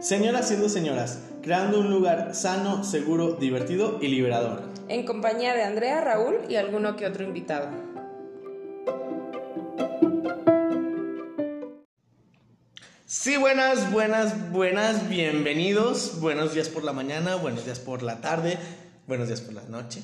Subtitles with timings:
[0.00, 4.62] Señoras siendo señoras, creando un lugar sano, seguro, divertido y liberador.
[4.88, 7.70] En compañía de Andrea, Raúl y alguno que otro invitado.
[13.06, 16.20] Sí, buenas, buenas, buenas, bienvenidos.
[16.20, 18.58] Buenos días por la mañana, buenos días por la tarde,
[19.06, 20.02] buenos días por la noche.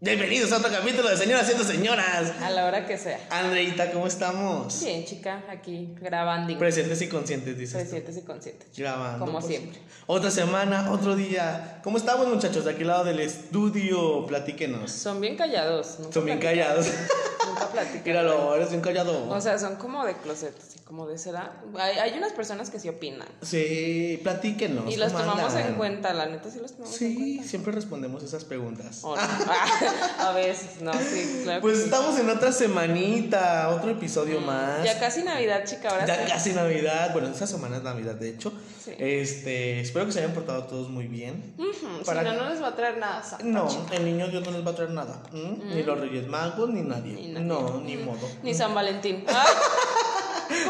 [0.00, 2.32] Bienvenidos a otro capítulo de Señoras siendo señoras.
[2.40, 3.18] A la hora que sea.
[3.30, 4.80] Andreita, ¿cómo estamos?
[4.84, 6.56] Bien, chica, aquí grabando.
[6.56, 7.72] Presentes y conscientes, dices.
[7.72, 7.78] tú.
[7.90, 8.68] Presentes y conscientes.
[8.76, 9.26] Grabando.
[9.26, 9.46] Como pues.
[9.46, 9.80] siempre.
[10.06, 11.80] Otra semana, otro día.
[11.82, 12.64] ¿Cómo estamos, muchachos?
[12.64, 14.92] De aquel lado del estudio, platíquenos.
[14.92, 15.96] Son bien callados.
[15.98, 16.64] nunca Son bien platican.
[16.66, 16.86] callados.
[17.48, 18.02] Nunca platican.
[18.04, 19.28] Míralo, eres bien callado.
[19.30, 20.54] O sea, son como de closet,
[20.88, 21.52] como de seda.
[21.78, 23.28] Hay, hay unas personas que sí opinan.
[23.42, 24.90] Sí, platíquenos.
[24.90, 27.44] Y los ¿cómo tomamos en cuenta, la neta sí los tomamos en Sí, cuenta.
[27.44, 29.02] siempre respondemos esas preguntas.
[29.02, 29.14] No.
[30.18, 31.60] a veces, no, sí, claro.
[31.60, 31.84] Pues sí.
[31.84, 34.80] estamos en otra semanita, otro episodio más.
[34.80, 36.32] Mm, Ya casi Navidad, chica, ahora Ya sí.
[36.32, 37.12] casi Navidad.
[37.12, 38.50] Bueno, esta semana es Navidad, de hecho.
[38.82, 38.92] Sí.
[38.96, 41.52] Este, espero que se hayan portado todos muy bien.
[41.58, 43.22] Ujú, Para- Si no, no les va a traer nada.
[43.22, 43.94] santa, No, chica.
[43.94, 45.22] el niño Dios no les va a traer nada.
[45.32, 47.12] Ni los Reyes Magos, ni nadie.
[47.12, 47.46] Ni nadie.
[47.46, 48.26] No, ni modo.
[48.42, 49.24] Ni San Valentín.
[49.28, 49.44] ¡Ah!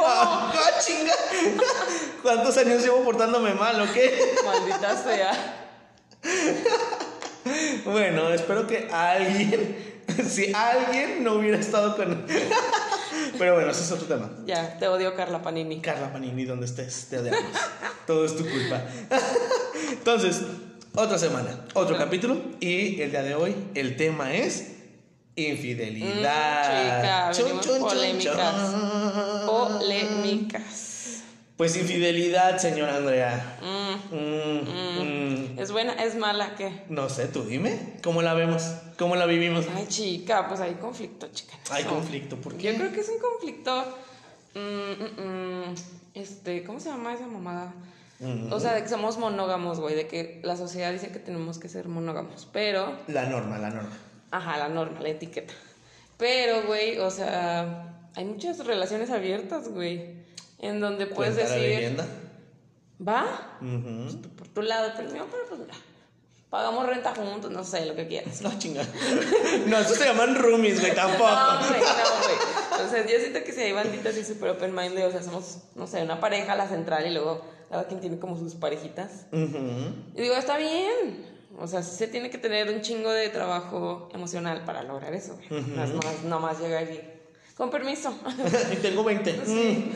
[0.05, 1.13] ¡Ah, ah, chinga!
[2.23, 4.35] ¿Cuántos años llevo portándome mal o qué?
[4.45, 5.69] Maldita sea.
[7.85, 12.27] Bueno, espero que alguien, si alguien no hubiera estado con...
[13.39, 14.31] Pero bueno, ese es otro tema.
[14.47, 15.81] Ya, te odio, Carla Panini.
[15.81, 17.53] Carla Panini, donde estés, te odiamos.
[18.07, 18.83] Todo es tu culpa.
[19.91, 20.43] Entonces,
[20.95, 22.37] otra semana, otro capítulo.
[22.61, 24.78] Y el día de hoy, el tema es
[25.47, 27.31] infidelidad.
[27.31, 28.75] Mm, chica, polémicas.
[29.47, 30.85] Polémicas.
[31.57, 33.59] Pues infidelidad, señora Andrea.
[33.63, 35.59] Mm, Mm, mm.
[35.59, 35.93] ¿Es buena?
[35.95, 36.55] ¿Es mala?
[36.57, 36.85] ¿Qué?
[36.89, 37.95] No sé, tú dime.
[38.03, 38.63] ¿Cómo la vemos?
[38.97, 39.67] ¿Cómo la vivimos?
[39.75, 41.55] Ay, chica, pues hay conflicto, chica.
[41.71, 41.91] Hay No.
[41.91, 42.77] conflicto, ¿por Yo qué?
[42.79, 43.99] creo que es un conflicto.
[46.15, 47.73] este, ¿cómo se llama esa mamada?
[48.51, 51.69] O sea, de que somos monógamos, güey, de que la sociedad dice que tenemos que
[51.69, 53.97] ser monógamos, pero La norma, la norma.
[54.31, 55.55] Ajá, la norma, la etiqueta.
[56.17, 60.17] Pero, güey, o sea, hay muchas relaciones abiertas, güey.
[60.59, 62.07] En donde puedes la decir, leyenda.
[63.07, 64.21] va, Ujú.
[64.21, 65.75] tú por tu lado, pero el mío, pero pues mira,
[66.51, 68.41] pagamos renta juntos, no sé, lo que quieras.
[68.43, 68.83] No, chinga.
[69.67, 71.31] No, eso se llaman roomies, güey, tampoco.
[71.31, 71.87] No, güey, no,
[72.25, 72.85] güey.
[72.87, 75.59] O sea, yo siento que si hay banditas así súper open minded, o sea, somos,
[75.77, 79.27] no sé, una pareja, la central, y luego cada quien tiene como sus parejitas.
[79.31, 79.93] Ujú.
[80.17, 81.38] Y digo, está bien.
[81.57, 85.37] O sea, sí se tiene que tener un chingo de trabajo emocional para lograr eso,
[85.49, 85.63] güey.
[85.63, 87.01] No es más, nomás llegar y...
[87.57, 88.15] Con permiso.
[88.73, 89.33] y tengo 20.
[89.33, 89.93] Mm.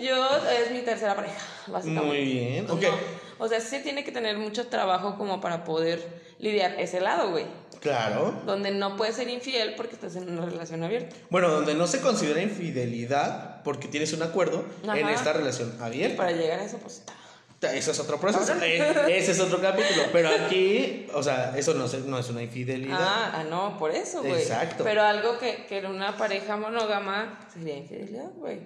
[0.00, 2.06] Yo es mi tercera pareja, básicamente.
[2.06, 2.70] Muy bien.
[2.70, 2.82] Ok.
[2.82, 6.06] No, o sea, sí se tiene que tener mucho trabajo como para poder
[6.38, 7.46] lidiar ese lado, güey.
[7.80, 8.34] Claro.
[8.46, 11.16] Donde no puedes ser infiel porque estás en una relación abierta.
[11.30, 16.16] Bueno, donde no se considera infidelidad porque tienes un acuerdo en esta relación Y abierta.
[16.16, 17.14] para llegar a eso, pues está.
[17.62, 18.54] Ese es otro proceso.
[18.62, 20.04] Ese es otro capítulo.
[20.12, 22.96] Pero aquí, o sea, eso no, se- no es una infidelidad.
[23.00, 24.40] Ah, ah, no, por eso, güey.
[24.40, 24.82] Exacto.
[24.84, 28.60] Pero algo que, que en una pareja monógama sería infidelidad, güey.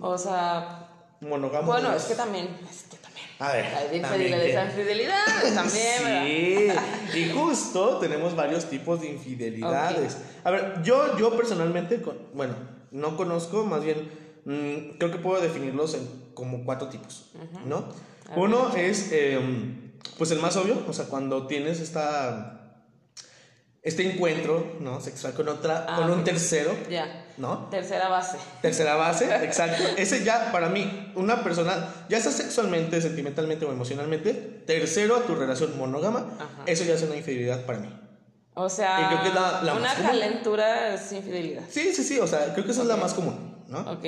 [0.00, 0.88] O sea,
[1.20, 1.66] Monógamo.
[1.70, 3.26] bueno, es que también, es que también.
[3.38, 3.64] A ver.
[3.66, 5.24] Hay infidelidad, que- infidelidad
[5.54, 6.72] también.
[7.12, 10.16] Sí, y justo tenemos varios tipos de infidelidades.
[10.44, 12.54] A ver, yo, yo personalmente, con- bueno,
[12.90, 14.10] no conozco, más bien,
[14.44, 17.30] mm, creo que puedo definirlos en como cuatro tipos,
[17.66, 17.88] ¿no?
[18.30, 19.38] A Uno es, eh,
[20.18, 22.58] pues el más obvio, o sea, cuando tienes esta,
[23.82, 25.00] este encuentro, ¿no?
[25.00, 27.26] Sexual con otra, Ah, con un tercero, Ya.
[27.36, 27.66] ¿no?
[27.68, 28.38] Tercera base.
[28.62, 29.82] Tercera base, exacto.
[29.96, 34.32] Ese ya, para mí, una persona, ya sea sexualmente, sentimentalmente o emocionalmente,
[34.66, 36.62] tercero a tu relación monógama, Ajá.
[36.66, 37.88] eso ya es una infidelidad para mí.
[38.54, 40.10] O sea, Y creo que es la- la una más común.
[40.10, 41.62] calentura es infidelidad.
[41.68, 43.80] Sí, sí, sí, o sea, creo que esa es la más común, ¿no?
[43.90, 44.04] Ok.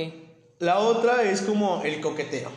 [0.61, 2.51] La otra es como el coqueteo,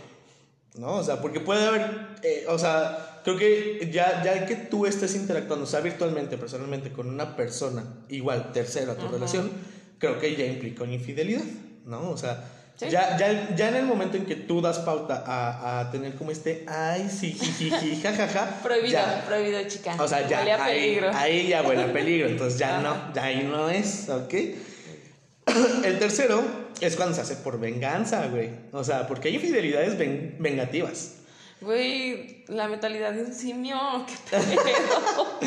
[0.75, 0.95] ¿no?
[0.95, 5.15] O sea, porque puede haber, eh, o sea, creo que ya, ya que tú estés
[5.15, 9.51] interactuando, sea virtualmente, personalmente, con una persona igual, tercero a tu relación,
[9.99, 11.43] creo que ya implica una infidelidad,
[11.85, 12.09] ¿no?
[12.11, 12.91] O sea, Sí.
[12.91, 16.29] ya, ya, ya en el momento en que tú das pauta a, a tener como
[16.29, 18.59] este, ay, sí, jijiji, jajaja.
[18.63, 19.23] Prohibido, ya.
[19.27, 19.95] prohibido, chica.
[19.99, 21.11] O sea, ya Huele a ahí, peligro.
[21.15, 22.81] ahí ya huele a peligro, entonces ya Ajá.
[23.07, 24.31] no, ya ahí no es, ¿ok?
[25.85, 26.43] El tercero
[26.81, 28.49] es cuando se hace por venganza, güey.
[28.71, 31.13] O sea, porque hay infidelidades ven- vengativas.
[31.59, 33.77] Güey, la mentalidad de un simio.
[34.07, 35.39] ¿Qué pedo?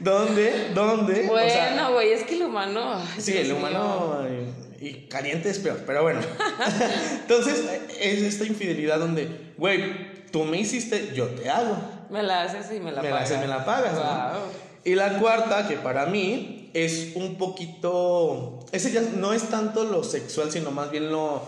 [0.00, 0.70] ¿Dónde?
[0.74, 1.28] ¿Dónde?
[1.28, 3.00] O sea, bueno, güey, es que el humano.
[3.18, 4.22] sí, Dios el humano
[4.80, 6.20] y, y caliente es peor, pero bueno.
[7.22, 7.64] Entonces,
[8.00, 11.76] es esta infidelidad donde, güey, tú me hiciste, yo te hago.
[12.10, 13.30] Me la haces y me la me la pagas.
[13.30, 14.38] haces, me la pagas, ¿no?
[14.84, 18.60] Y la cuarta, que para mí es un poquito.
[18.70, 21.42] Ese ya no es tanto lo sexual, sino más bien lo.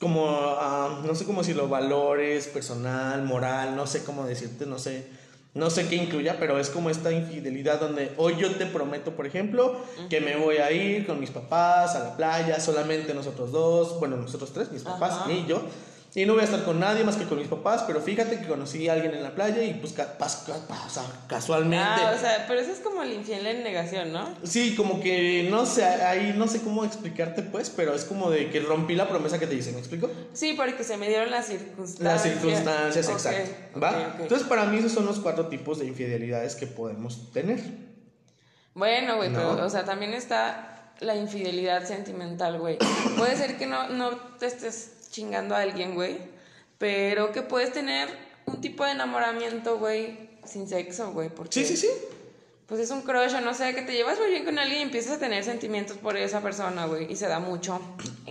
[0.00, 5.06] Como, ah, no sé cómo decirlo, valores, personal, moral, no sé cómo decirte, no sé.
[5.54, 9.26] No sé qué incluya, pero es como esta infidelidad donde hoy yo te prometo, por
[9.26, 9.76] ejemplo,
[10.08, 14.16] que me voy a ir con mis papás a la playa, solamente nosotros dos, bueno,
[14.16, 15.30] nosotros tres, mis papás Ajá.
[15.30, 15.62] y yo.
[16.14, 18.46] Y no voy a estar con nadie más que con mis papás, pero fíjate que
[18.46, 21.78] conocí a alguien en la playa y pues ca- pas- ca- pa- o sea, casualmente.
[21.82, 24.28] Ah, o sea, pero eso es como el infiel en negación, ¿no?
[24.42, 28.50] Sí, como que no sé, ahí no sé cómo explicarte pues, pero es como de
[28.50, 30.10] que rompí la promesa que te hice, ¿me explico?
[30.34, 32.02] Sí, porque se me dieron las circunstancias.
[32.02, 33.80] Las circunstancias, exacto.
[33.82, 34.16] ¿Va?
[34.20, 37.58] Entonces para mí esos son los cuatro tipos de infidelidades que podemos tener.
[38.74, 39.38] Bueno, güey, No.
[39.38, 42.78] pero, o sea, también está la infidelidad sentimental, güey.
[43.16, 46.16] Puede ser que no, no te estés chingando a alguien, güey,
[46.78, 48.08] pero que puedes tener
[48.46, 51.52] un tipo de enamoramiento, güey, sin sexo, güey, porque...
[51.52, 51.88] Sí, sí, sí.
[52.66, 54.82] Pues es un crush, o no sé, que te llevas muy bien con alguien y
[54.82, 57.78] empiezas a tener sentimientos por esa persona, güey, y se da mucho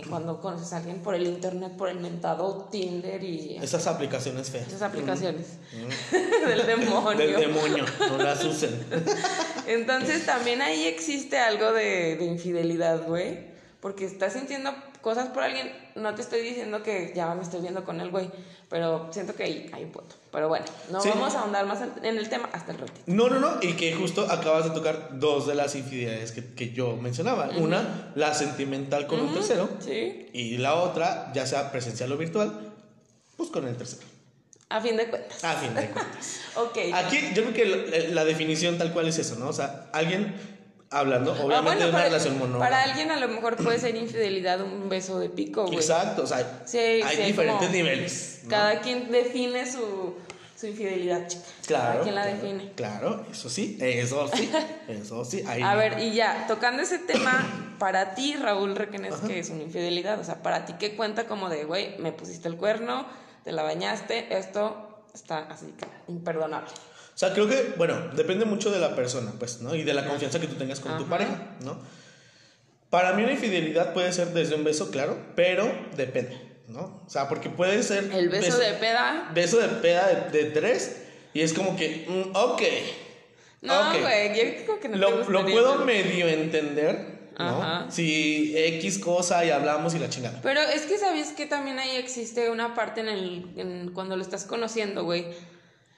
[0.08, 4.66] cuando conoces a alguien por el internet, por el mentado Tinder y Esas aplicaciones feas.
[4.66, 5.46] esas aplicaciones
[6.46, 7.16] del demonio.
[7.16, 8.84] Del demonio, no las usen.
[9.68, 13.52] Entonces también ahí existe algo de, de infidelidad, güey.
[13.80, 15.70] Porque estás sintiendo cosas por alguien.
[15.94, 18.30] No te estoy diciendo que ya me estoy viendo con él, güey.
[18.70, 20.14] Pero siento que ahí hay un punto.
[20.30, 21.10] Pero bueno, no Sí.
[21.10, 23.00] vamos a ahondar más en, el tema hasta el ratito.
[23.06, 26.70] No, no, no, y que justo acabas de tocar dos de las infidelidades que, que
[26.72, 27.50] yo mencionaba.
[27.58, 30.30] Una, la sentimental con un tercero, Sí.
[30.32, 32.72] y la otra, ya sea presencial o virtual,
[33.36, 34.06] pues con el tercero.
[34.70, 35.44] A fin de cuentas.
[35.44, 36.40] A fin de cuentas.
[36.56, 36.78] Ok.
[36.94, 39.48] Aquí yo creo que la, la definición tal cual es eso, ¿no?
[39.48, 40.34] O sea, alguien
[40.92, 42.64] hablando, Ah, obviamente, bueno, de una relación monógama.
[42.64, 45.76] para alguien a lo mejor puede ser infidelidad un beso de pico, güey.
[45.76, 48.40] Exacto, o sea, Sí, hay sí, diferentes niveles.
[48.44, 48.50] ¿no?
[48.50, 50.14] Cada quien define su,
[50.58, 51.42] su infidelidad, chica.
[51.66, 51.84] Claro.
[51.92, 52.72] Cada quien la claro, define.
[52.74, 54.50] Claro, eso sí, eso sí,
[54.88, 55.42] eso sí.
[55.46, 55.62] Ahí.
[55.62, 57.46] A ver, y ya, tocando ese tema,
[57.78, 61.48] para ti, Raúl Requenes, que es una infidelidad, o sea, para ti, ¿qué cuenta como
[61.48, 63.06] de, güey, me pusiste el cuerno,
[63.44, 65.74] te la bañaste, esto está así
[66.08, 66.70] imperdonable?
[67.14, 69.74] O sea, creo que, bueno, depende mucho de la persona, pues, ¿no?
[69.74, 71.78] Y de la confianza que tú tengas con tu pareja, ¿no?
[72.90, 76.38] Para mí una infidelidad puede ser desde un beso, claro, pero depende,
[76.68, 77.02] ¿no?
[77.06, 78.10] O sea, porque puede ser...
[78.12, 79.30] El beso de peda.
[79.34, 81.02] Beso de peda de, de tres
[81.34, 82.62] y es como que, mm, ok.
[83.62, 87.62] No, güey, yo creo que no Lo, lo puedo medio entender, ¿no?
[87.62, 87.90] Ajá.
[87.90, 90.40] Si X cosa y hablamos y la chingada.
[90.42, 94.22] Pero es que sabías que también ahí existe una parte en el en cuando lo
[94.22, 95.26] estás conociendo, güey.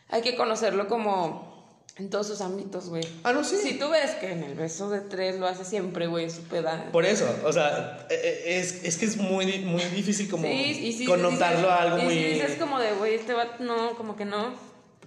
[0.08, 1.54] Hay que conocerlo como
[1.96, 3.06] en todos sus ámbitos, güey.
[3.22, 3.56] Ah, no, sí.
[3.62, 6.88] Si tú ves que en el beso de tres lo hace siempre, güey, su peda.
[6.92, 8.14] Por eso, o sea, eh,
[8.46, 11.98] eh, es, es que es muy, muy difícil como Sí, si connotarlo dices- a algo
[11.98, 12.14] y muy...
[12.14, 14.48] si dices como de, güey, este va, no, como que no.
[14.50, 14.56] No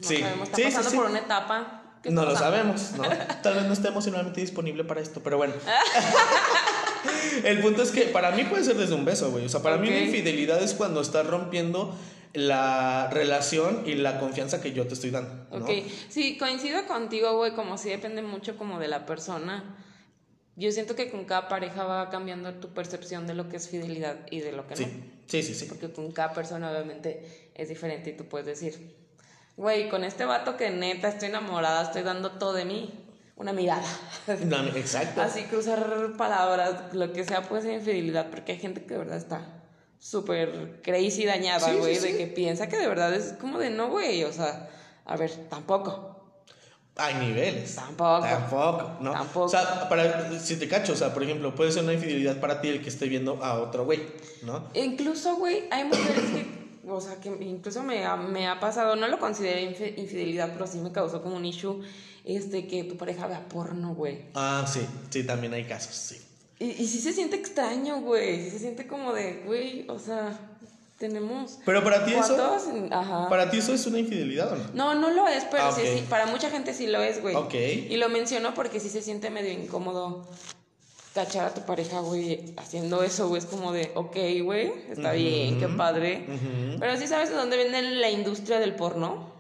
[0.08, 0.18] Sí.
[0.18, 0.98] sabemos, está Sí, sí, pasando sí.
[0.98, 1.84] por una etapa.
[2.04, 3.04] ¿Qué No lo sabemos, ¿no?
[3.44, 5.54] Tal vez no esté emocionalmente disponible para esto, pero bueno.
[7.44, 9.46] El punto es que para mí puede ser desde un beso, güey.
[9.46, 9.96] O sea, para mí Ok.
[10.08, 11.96] infidelidad es cuando estás rompiendo
[12.38, 15.48] la relación y la confianza que yo te estoy dando.
[15.50, 15.66] ¿no?
[15.66, 15.72] Ok,
[16.08, 19.76] sí, coincido contigo, güey, como si depende mucho como de la persona.
[20.56, 24.18] Yo siento que con cada pareja va cambiando tu percepción de lo que es fidelidad
[24.30, 24.82] y de lo que no.
[24.82, 25.56] Sí, sí, sí.
[25.56, 25.66] sí.
[25.66, 28.96] Porque con cada persona obviamente es diferente y tú puedes decir,
[29.56, 33.04] güey, con este vato que neta estoy enamorada, estoy dando todo de mí,
[33.36, 33.88] una mirada.
[34.46, 35.24] No, exacto.
[35.24, 39.18] Así cruzar palabras, lo que sea, puede ser infidelidad, porque hay gente que de verdad
[39.18, 39.58] está
[40.00, 42.12] súper crazy dañada, Sí, sí, güey, sí.
[42.12, 44.70] de que piensa que de verdad es como de no, güey, o sea,
[45.06, 46.14] a ver, tampoco.
[47.00, 47.76] Hay niveles.
[47.76, 48.22] Tampoco.
[48.22, 49.12] Tampoco, ¿no?
[49.12, 49.46] Tampoco.
[49.46, 52.60] O sea, para, si te cacho, o sea, por ejemplo, puede ser una infidelidad para
[52.60, 54.02] ti el que esté viendo a otro güey,
[54.44, 54.68] ¿no?
[54.74, 59.08] Incluso, güey, hay mujeres que, o sea, que incluso me ha, me ha pasado, no
[59.08, 61.82] lo consideré infi- infidelidad, pero sí me causó como un issue,
[62.26, 64.26] este, que tu pareja vea porno, güey.
[64.34, 66.18] Ah, sí, sí, también hay casos, sí.
[66.60, 70.38] Y, y sí se siente extraño, güey, sí se siente como de, güey, o sea,
[70.98, 71.60] tenemos...
[71.66, 72.16] Pero para ti.
[72.90, 73.30] Ajá.
[73.30, 74.64] para ti eso es una infidelidad o no?
[74.74, 77.36] No, no lo es, pero Ah, sí, sí, para mucha gente sí lo es, güey.
[77.36, 77.54] Ok.
[77.54, 80.26] Y lo menciono porque sí se siente medio incómodo
[81.14, 83.40] cachar a tu pareja, güey, haciendo eso, güey.
[83.42, 86.26] Es como de, ok, güey, está bien, qué padre.
[86.80, 89.32] Pero sí sabes de dónde viene la industria del porno.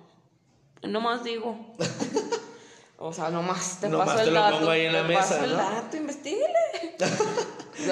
[0.83, 1.57] No más digo.
[2.99, 4.57] O sea, nomás te Nomás paso te el lo dato.
[4.57, 5.57] pongo ahí en la te mesa, paso el ¿no?
[5.57, 6.53] dato, investigale.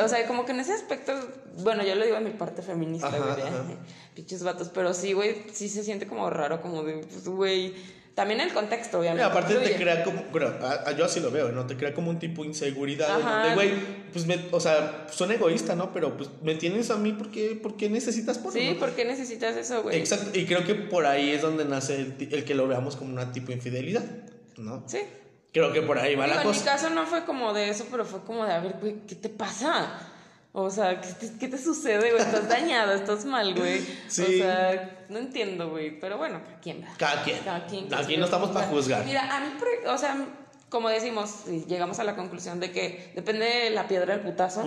[0.03, 1.13] O sea, como que en ese aspecto,
[1.59, 3.43] bueno, yo lo digo en mi parte feminista, güey, de,
[4.15, 7.73] pinches vatos, pero sí, güey, sí se siente como raro, como de, pues, güey,
[8.15, 9.23] también el contexto, Y obviamente.
[9.25, 11.65] aparte te crea como, bueno, a- a- yo así lo veo, ¿no?
[11.67, 13.39] Te crea como un tipo de inseguridad, Ajá.
[13.39, 13.71] donde, güey,
[14.13, 15.91] pues, me, o sea, son egoísta, ¿no?
[15.91, 18.79] Pero, pues, me tienes a mí porque, porque necesitas porno, Sí, ¿no?
[18.79, 19.97] ¿por qué necesitas eso, güey?
[19.97, 23.11] Exacto, y creo que por ahí es donde nace el, el que lo veamos como
[23.11, 24.05] una tipo de infidelidad,
[24.57, 24.83] ¿no?
[24.87, 24.99] Sí.
[25.55, 26.65] Creo que por ahí va Digo, la en mi cosa.
[26.65, 29.29] caso no fue como de eso, pero fue como de, a ver, güey, ¿qué te
[29.29, 29.89] pasa?
[30.51, 32.21] O sea, ¿qué te, qué te sucede, güey?
[32.21, 33.79] Estás dañado, estás mal, güey.
[34.09, 34.21] Sí.
[34.21, 35.97] O sea, no entiendo, güey.
[35.97, 36.87] Pero bueno, ¿a quién va?
[36.97, 37.39] Cada quien.
[37.39, 37.93] Cada quien.
[37.93, 39.05] Aquí no estamos para juzgar.
[39.05, 39.47] Mira, a mí,
[39.87, 40.17] o sea,
[40.67, 44.61] como decimos, llegamos a la conclusión de que depende de la piedra del putazo.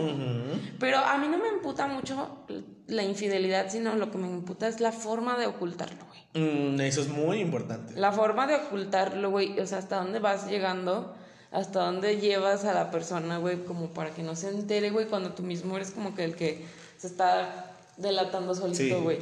[0.80, 2.46] Pero a mí no me emputa mucho
[2.86, 6.17] la infidelidad, sino lo que me emputa es la forma de ocultarlo, güey.
[6.34, 7.94] Mm, eso es muy importante.
[7.94, 11.14] La forma de ocultarlo, güey, o sea, hasta dónde vas llegando,
[11.50, 15.32] hasta dónde llevas a la persona, güey, como para que no se entere, güey, cuando
[15.32, 16.64] tú mismo eres como que el que
[16.98, 19.18] se está delatando solito, güey.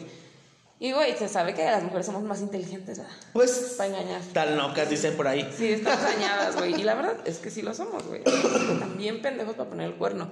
[0.79, 3.13] Y, güey, se sabe que las mujeres somos más inteligentes, ¿verdad?
[3.33, 4.21] Pues, Para engañar.
[4.35, 5.51] tan locas dicen por ahí.
[5.57, 6.79] Sí, estamos dañadas, güey.
[6.79, 8.23] Y la verdad es que sí lo somos, güey.
[8.79, 10.29] También pendejos para poner el cuerno.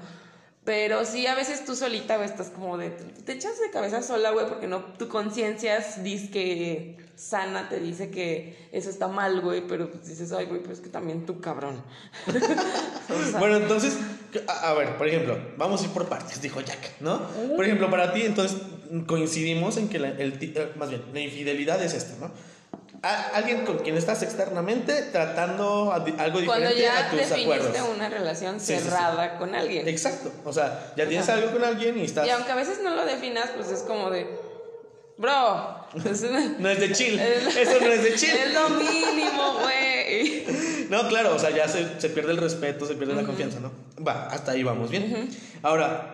[0.64, 2.90] Pero sí, a veces tú solita, güey, estás como de.
[2.90, 4.85] Te echas de cabeza sola, güey, porque no.
[4.99, 10.33] Tu conciencia dice que sana, te dice que eso está mal, güey, pero pues dices,
[10.33, 11.83] ay, güey, pues es que también tú, cabrón.
[13.06, 13.99] O sea, Bueno, entonces,
[14.49, 17.21] a, a ver, por ejemplo, vamos a ir por partes, dijo Jack, ¿no?
[17.54, 18.59] Por ejemplo, para ti, entonces,
[19.06, 22.30] coincidimos en que la, el, eh, más bien, la infidelidad es esto, ¿no?
[23.04, 27.76] A- alguien con quien estás externamente tratando algo cuando diferente ya a tus acuerdos.
[27.94, 28.84] una relación Sí, sí, sí.
[28.88, 29.87] cerrada con alguien.
[29.87, 31.38] Exacto, o sea, ya tienes Ajá.
[31.38, 32.26] algo con alguien y estás...
[32.26, 34.26] Y aunque a veces no lo definas, pues es como de.
[35.16, 35.87] Bro.
[36.04, 38.30] es una- No es de chill, Es- eso no es de chill.
[38.37, 40.44] Es lo mínimo, güey.
[40.90, 43.73] No, claro, o sea, ya se, se pierde el respeto, se pierde la confianza, ¿no?
[44.06, 45.28] Va, hasta ahí vamos bien.
[45.62, 46.13] Ahora,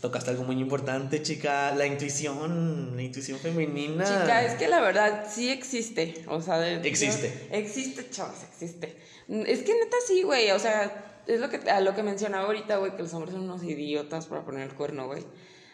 [0.00, 4.04] tocaste algo muy importante, chica, la intuición, la intuición femenina.
[4.04, 6.24] Chica, es que la verdad sí existe.
[6.28, 7.32] O sea, de- Existe.
[7.50, 8.96] yo- existe, chavas, existe.
[9.28, 10.50] Es que neta sí, güey.
[10.52, 13.42] O sea, es lo que, a lo que mencionaba ahorita, güey, que los hombres son
[13.42, 15.24] unos idiotas para poner el cuerno, güey.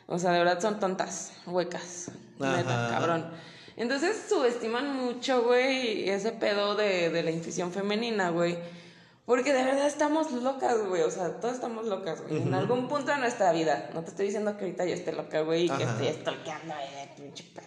[0.07, 2.11] O sea, de verdad son tontas, huecas.
[2.39, 3.31] Neta, cabrón.
[3.77, 8.57] Entonces subestiman mucho, güey, ese pedo de, de la intuición femenina, güey.
[9.27, 11.03] Porque de verdad estamos locas, güey.
[11.03, 12.43] O sea, todas estamos locas, güey.
[12.43, 13.89] En algún punto de nuestra vida.
[13.95, 15.93] No te estoy diciendo que ahorita yo esté loca, güey, y que Ajá.
[15.93, 17.67] estoy stalkeando de pinche perro.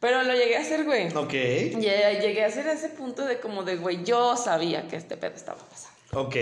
[0.00, 1.12] Pero lo llegué a hacer, güey.
[1.16, 5.34] Ok, Llegué, a hacer ese punto de como de, güey, yo sabía que este pedo
[5.34, 5.96] estaba pasando.
[6.12, 6.36] ok.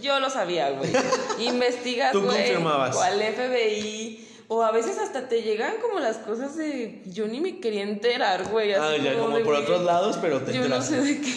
[0.00, 0.92] Yo lo sabía, güey.
[1.40, 2.36] Investigas, Tú güey.
[2.36, 2.94] confirmabas.
[2.94, 4.27] O al FBI.
[4.50, 7.02] O a veces hasta te llegan como las cosas de.
[7.04, 8.72] Yo ni me quería enterar, güey.
[8.72, 11.34] Ah, ya, como de, por güey, otros lados, pero te Yo no sé de qué.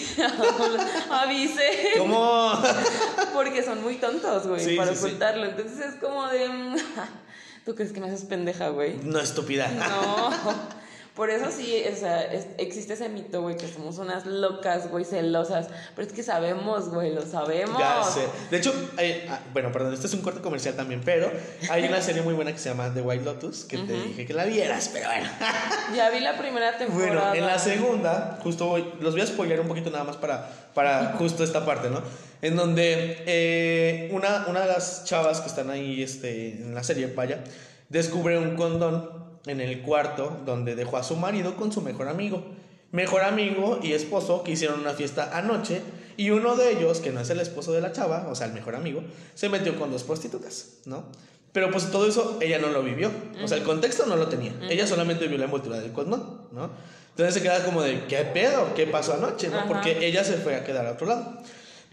[1.09, 1.89] Avise.
[1.97, 2.53] ¿Cómo?
[3.33, 5.05] Porque son muy tontos, güey, Sí, para sí, sí.
[5.07, 5.45] ocultarlo.
[5.45, 6.47] Entonces es como de.
[6.47, 6.75] mm,
[7.65, 8.95] ¿Tú crees que me haces pendeja, güey?
[9.03, 9.67] No, estúpida.
[9.67, 10.29] No.
[11.15, 15.03] Por eso sí, o sea, es- existe ese mito, güey, que somos unas locas, güey,
[15.03, 15.67] celosas.
[15.93, 17.77] Pero es que sabemos, güey, lo sabemos.
[17.77, 18.21] Ya sé.
[18.49, 21.29] De hecho, hay- ah, bueno, perdón, este es un corte comercial también, pero
[21.69, 24.33] hay una serie muy buena que se llama The White Lotus, que te dije que
[24.33, 25.27] la vieras, pero bueno.
[25.95, 27.09] Ya vi la primera temporada.
[27.29, 30.49] Bueno, en la segunda, justo voy, los voy a spoiler un poquito nada más para,
[30.73, 32.01] para justo esta parte, ¿no?
[32.41, 37.07] En donde eh, una, una de las chavas que están ahí este, en la serie,
[37.07, 37.43] vaya,
[37.89, 42.43] descubre un condón en el cuarto donde dejó a su marido con su mejor amigo.
[42.91, 45.81] Mejor amigo y esposo que hicieron una fiesta anoche
[46.17, 48.53] y uno de ellos, que no es el esposo de la chava, o sea, el
[48.53, 49.01] mejor amigo,
[49.33, 51.05] se metió con dos prostitutas, ¿no?
[51.53, 53.11] Pero pues todo eso ella no lo vivió,
[53.43, 56.69] o sea, el contexto no lo tenía, ella solamente vio la envoltura del condón, ¿no?
[57.11, 58.73] Entonces se queda como de, ¿qué pedo?
[58.73, 59.49] ¿Qué pasó anoche?
[59.49, 59.67] ¿no?
[59.67, 61.37] Porque ella se fue a quedar a otro lado.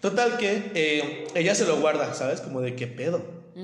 [0.00, 2.40] Total que eh, ella se lo guarda, ¿sabes?
[2.40, 3.20] Como de, ¿qué pedo?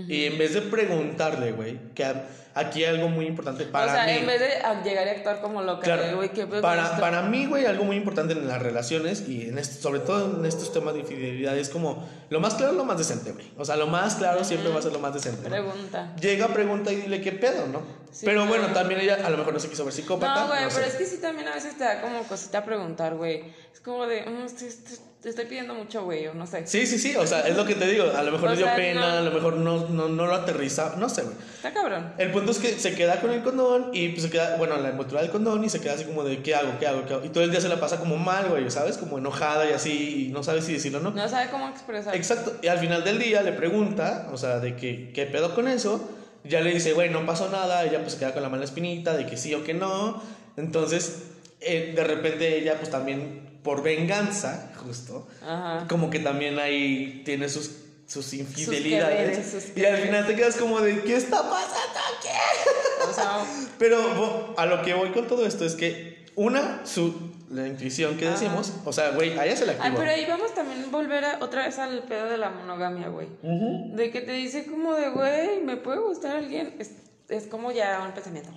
[0.08, 3.94] Y en vez de preguntarle, güey, que a- aquí hay algo muy importante para o
[3.94, 4.12] sea, mí.
[4.12, 7.46] en vez de a- llegar y actuar como loca, Claro, güey, ¿qué para, para mí,
[7.46, 10.94] güey, algo muy importante en las relaciones y en este- sobre todo en estos temas
[10.94, 13.46] de infidelidad es como lo más claro, lo más decente, güey.
[13.56, 15.42] O sea, lo más claro siempre va a ser lo más decente.
[15.44, 15.50] ¿no?
[15.50, 16.14] Pregunta.
[16.20, 17.80] Llega, pregunta y dile qué pedo, ¿no?
[18.10, 18.58] Sí, pero claro.
[18.60, 20.42] bueno, también ella a lo mejor no se quiso ver psicópata.
[20.42, 20.88] No, güey, no pero sé.
[20.88, 23.42] es que sí también a veces te da como cosita a preguntar, güey.
[23.72, 26.66] Es como de, mm, te, te- te estoy pidiendo mucho, güey, o no sé.
[26.66, 28.04] Sí, sí, sí, o sea, es lo que te digo.
[28.14, 30.34] A lo mejor le dio sea, pena, no- a lo mejor no, no, no lo
[30.34, 31.34] aterriza, no sé, güey.
[31.56, 32.12] Está cabrón.
[32.18, 34.90] El punto es que se queda con el condón y pues se queda, bueno, la
[34.90, 36.78] envoltura del condón y se queda así como de, ¿qué hago?
[36.78, 37.06] ¿Qué hago?
[37.06, 37.24] ¿Qué hago?
[37.24, 38.98] Y todo el día se la pasa como mal, güey, ¿sabes?
[38.98, 41.10] Como enojada y así, y no sabe si decirlo o no.
[41.12, 42.14] No sabe cómo expresar.
[42.14, 42.56] Exacto.
[42.62, 46.06] Y al final del día le pregunta, o sea, de que, ¿qué pedo con eso?
[46.44, 47.82] Ya le dice, güey, no pasó nada.
[47.84, 50.22] Ella pues se queda con la mala espinita de que sí o que no.
[50.58, 51.22] Entonces,
[51.62, 55.86] eh, de repente ella pues también, por venganza, justo, Ajá.
[55.88, 57.72] como que también ahí tiene sus,
[58.06, 59.16] sus infidelidades.
[59.38, 63.08] quereres, sus y al final te quedas como de, ¿qué está pasando aquí?
[63.10, 63.38] O sea,
[63.78, 68.26] Pero a lo que voy con todo esto es que, una, su, la intuición que
[68.28, 68.38] Ajá.
[68.38, 69.98] decimos, o sea, güey, a ella se la Ay, activó.
[69.98, 73.28] pero ahí vamos también a volver a- otra vez al pedo de la monogamia, güey.
[73.42, 76.74] De que te dice como de, güey, me puede gustar alguien.
[76.78, 76.90] Es,
[77.28, 78.50] es como ya un pensamiento.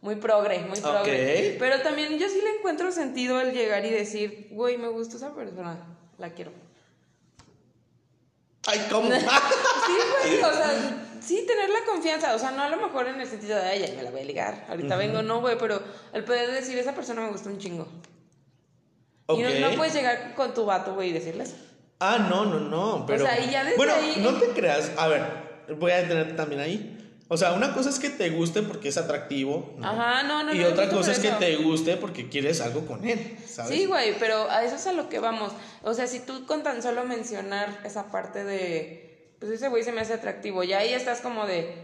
[0.00, 1.50] Muy progre, muy progre.
[1.52, 1.56] Ok.
[1.58, 5.34] Pero también yo sí le encuentro sentido el llegar y decir, güey, me gusta esa
[5.34, 5.76] persona,
[6.18, 6.52] la quiero.
[8.66, 9.10] Ay, ¿cómo?
[9.88, 9.94] Sí,
[10.30, 13.26] güey, o sea, sí, tener la confianza, o sea, no a lo mejor en el
[13.26, 15.80] sentido de, ay, me la voy a ligar, ahorita vengo, no, güey, pero
[16.12, 17.88] el poder decir, esa persona me gusta un chingo.
[19.26, 19.38] Ok.
[19.38, 21.54] Y no, no puedes llegar con tu vato, güey, y decirles.
[22.00, 23.06] Ah, no, no, no.
[23.06, 24.92] Pero, sea, y ya desde bueno, ahí- no te creas.
[24.98, 25.22] A ver,
[25.78, 26.97] voy a detenerte también ahí.
[27.30, 29.74] O sea, una cosa es que te guste porque es atractivo.
[29.76, 29.86] ¿no?
[29.86, 33.06] Ajá, no, no, Y no, otra cosa es que te guste porque quieres algo con
[33.06, 33.70] él, ¿sabes?
[33.70, 35.52] Sí, güey, pero a eso es a lo que vamos.
[35.82, 39.92] O sea, si tú con tan solo mencionar esa parte de, pues ese güey se
[39.92, 41.74] me hace atractivo, ya ahí estás como de,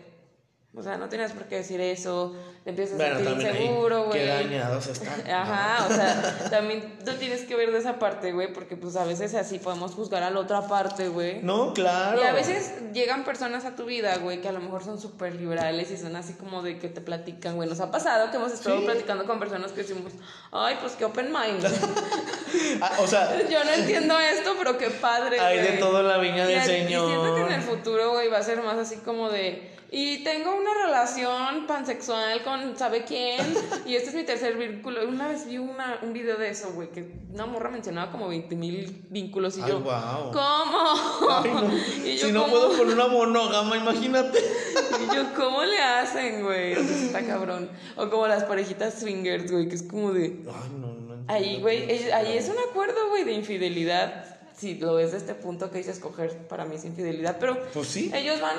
[0.76, 4.20] o sea, no tienes por qué decir eso, te empiezas a sentir inseguro, güey.
[4.20, 5.30] qué dañados están.
[5.30, 9.04] Ajá, o sea, también tú tienes que ver de esa parte, güey, porque pues a
[9.04, 11.42] veces así podemos juzgar a la otra parte, güey.
[11.42, 12.20] No, claro.
[12.20, 15.34] Y a veces llegan personas a tu vida, güey, que a lo mejor son súper
[15.36, 17.68] liberales y son así como de que te platican, güey.
[17.68, 18.84] Nos ha pasado que hemos estado Sí.
[18.84, 20.12] platicando con personas que decimos,
[20.50, 21.64] ay, pues qué open mind.
[22.80, 25.40] Ah, o sea, Yo no entiendo esto, pero qué padre.
[25.40, 27.04] hay de todo en la viña del Señor.
[27.04, 29.73] Y siento que en el futuro, güey, va a ser más así como de.
[29.96, 33.40] Y tengo una relación pansexual con sabe quién.
[33.86, 35.06] y este es mi tercer vínculo.
[35.08, 38.56] Una vez vi una, un video de eso, güey, que una morra mencionaba como 20
[38.56, 39.56] mil vínculos.
[39.56, 40.32] Y Ay, yo, guau.
[40.32, 41.30] ¿cómo?
[41.30, 41.70] Ay, no.
[42.08, 42.52] y yo, Si no ¿cómo?
[42.54, 44.40] puedo con una monógama, imagínate.
[44.94, 46.72] Y yo, ¿cómo le hacen, güey?
[46.74, 47.70] O sea, está cabrón.
[47.96, 50.42] O como las parejitas swingers, güey, que es como de.
[50.46, 51.24] Ay, no, no.
[51.28, 54.24] Ahí, güey, es- ahí es un acuerdo, güey, de infidelidad.
[54.56, 57.36] Si lo ves de este punto que dices escoger, para mí es infidelidad.
[57.38, 58.10] Pero Pues sí.
[58.14, 58.56] ellos van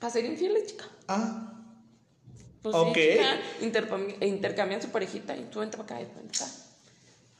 [0.00, 0.84] a ser infieles, chica.
[1.08, 1.52] Ah,
[2.62, 2.94] Pues Ok.
[2.96, 4.20] sí, chica.
[4.26, 6.46] Intercambian su parejita y tú vente para acá y tú para acá.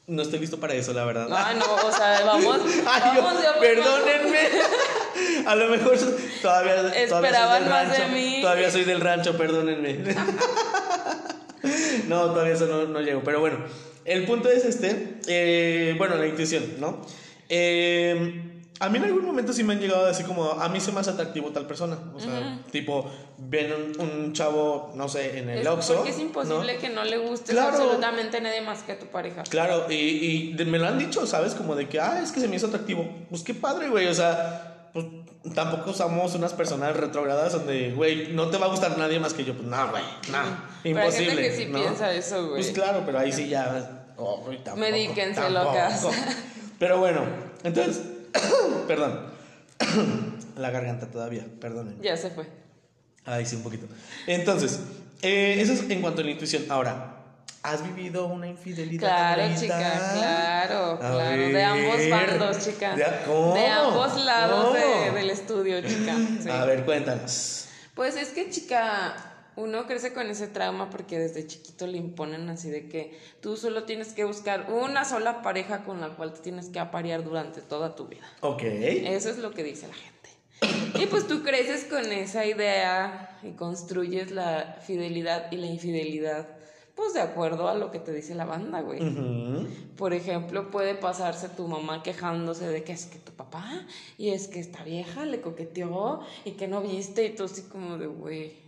[0.09, 1.29] no estoy listo para eso, la verdad.
[1.29, 2.61] No, no, o sea, vamos.
[2.87, 4.39] Ay, yo- vamos de perdónenme.
[5.47, 5.97] A lo mejor
[6.43, 8.15] todavía, todavía Esperaban del más de rancho.
[8.15, 8.39] mí.
[8.43, 9.99] Todavía soy del rancho, perdónenme.
[12.09, 13.23] No, todavía eso no, no llego.
[13.25, 13.59] Pero bueno,
[14.05, 15.19] el punto es este.
[15.27, 17.05] eh, bueno, la intuición, ¿no?
[17.49, 20.93] Eh, a mí en algún momento sí me han llegado así como, a mí se
[20.93, 21.99] me hace atractivo tal persona.
[22.15, 25.95] O sea, tipo, ven un, un chavo, no sé, en el Es Oxxo.
[25.95, 26.23] porque es ¿no?
[26.25, 27.69] imposible que no le guste Claro.
[27.71, 29.43] absolutamente a nadie más que a tu pareja.
[29.45, 31.55] Claro, y, y me lo han dicho, ¿sabes?
[31.55, 33.09] Como de que, ah, es que se me hizo atractivo.
[33.31, 34.07] Pues qué padre, güey.
[34.09, 35.07] O sea, pues
[35.55, 39.45] tampoco somos unas personas retrogradas donde, güey, no te va a gustar nadie más que
[39.45, 39.55] yo.
[39.55, 40.39] Pues no, güey, no.
[40.83, 41.43] Pero hay gente Imposible.
[41.43, 41.79] que sí ¿no?
[41.79, 42.63] piensa eso, güey.
[42.63, 44.07] Pues claro, pero ahí sí ya.
[44.19, 45.65] oh, tampoco, Medíquense, tampoco.
[45.67, 46.07] locas.
[46.79, 47.23] Pero bueno,
[47.65, 48.03] entonces,
[48.87, 49.27] perdón.
[50.57, 52.03] La garganta todavía, perdónenme.
[52.03, 52.47] Ya se fue.
[53.25, 53.87] Ay, sí, un poquito.
[54.27, 54.81] Entonces,
[55.23, 56.65] eh, eso es en cuanto a la intuición.
[56.71, 57.17] Ahora,
[57.63, 59.01] ¿has vivido una infidelidad?
[59.01, 61.49] Claro, chica, claro, A claro.
[61.49, 62.95] De ambos bandos, chica.
[62.95, 63.55] ¿De, ¿cómo?
[63.55, 64.75] De ambos lados
[65.15, 66.15] del estudio, chica.
[66.43, 66.49] sí.
[66.49, 67.67] A ver, cuéntanos.
[67.95, 72.71] Pues es que, chica, uno crece con ese trauma porque desde chiquito le imponen así
[72.71, 76.69] de que tú solo tienes que buscar una sola pareja con la cual te tienes
[76.69, 78.27] que aparear durante toda tu vida.
[78.43, 78.63] Ok.
[78.63, 80.17] Eso es lo que dice la gente.
[80.99, 86.49] Y pues tú creces con esa idea y construyes la fidelidad y la infidelidad,
[86.95, 89.01] pues de acuerdo a lo que te dice la banda, güey.
[89.97, 94.49] Por ejemplo, puede pasarse tu mamá quejándose de que es que tu papá y es
[94.49, 98.66] que esta vieja le coqueteó y que no viste y tú así como de, güey,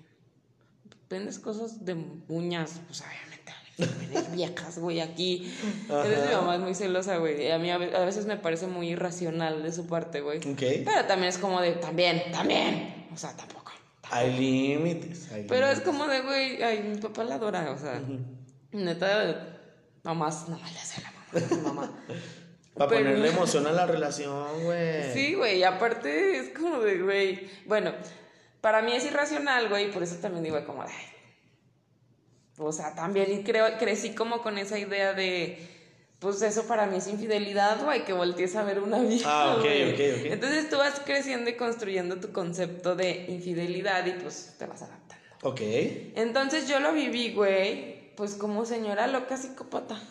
[1.09, 1.95] vendes cosas de
[2.29, 5.53] uñas, pues obviamente vendes viejas, güey, aquí.
[5.83, 7.47] Entonces mi mamá es muy celosa, güey.
[7.47, 10.39] y A mí a ve- a veces me parece muy irracional de su parte, güey.
[10.39, 10.59] Ok.
[10.85, 13.07] Pero también es como de, también, también.
[13.13, 13.73] O sea, tampoco.
[14.11, 15.29] Hay límites.
[15.49, 18.01] Pero es como de, güey, ay, mi papá la adora, o sea,
[18.73, 19.59] neta,
[20.03, 22.05] nomás, nomás le hace a la mamá, mamá.
[22.75, 25.13] Para pero- ponerle emoción a la relación, güey.
[25.13, 27.93] Sí, güey, y aparte es como de, güey, bueno,
[28.61, 30.89] para mí es irracional, güey, por eso también digo como, ay,
[32.59, 35.59] o sea, también creo, crecí como con esa idea de,
[36.19, 39.63] pues eso para mí es infidelidad, güey, que voltees a ver una vieja, Ah, ok,
[39.63, 39.93] güey.
[39.93, 40.33] ok, ok.
[40.33, 45.25] Entonces tú vas creciendo y construyendo tu concepto de infidelidad y pues te vas adaptando.
[45.45, 45.61] Ok.
[46.17, 50.03] Entonces yo lo viví, güey, pues como señora loca psicópata.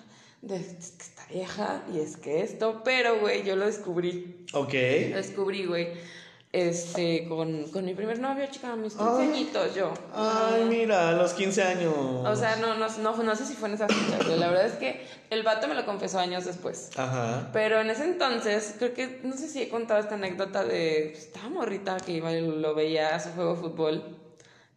[0.41, 4.45] De, es que está vieja y es que esto, pero, güey, yo lo descubrí.
[4.53, 4.73] Ok.
[5.09, 5.89] Lo descubrí, güey,
[6.53, 9.27] este, con, con mi primer novio, chica, a mis 15 Ay.
[9.27, 9.93] añitos, yo.
[10.13, 11.93] Ay, mira, a los 15 años.
[11.95, 14.39] O sea, no, no, no, no sé si fue en esa fecha, güey.
[14.39, 16.89] La verdad es que el vato me lo confesó años después.
[16.97, 17.49] Ajá.
[17.51, 21.25] Pero en ese entonces, creo que, no sé si he contado esta anécdota de, pues,
[21.25, 24.03] estaba morrita que iba y lo veía a su juego de fútbol,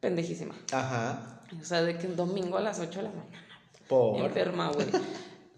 [0.01, 0.55] pendejísima.
[0.73, 1.41] Ajá.
[1.61, 3.47] O sea, de que un domingo a las 8 de la mañana.
[3.89, 4.21] Por.
[4.21, 4.87] Enferma, güey.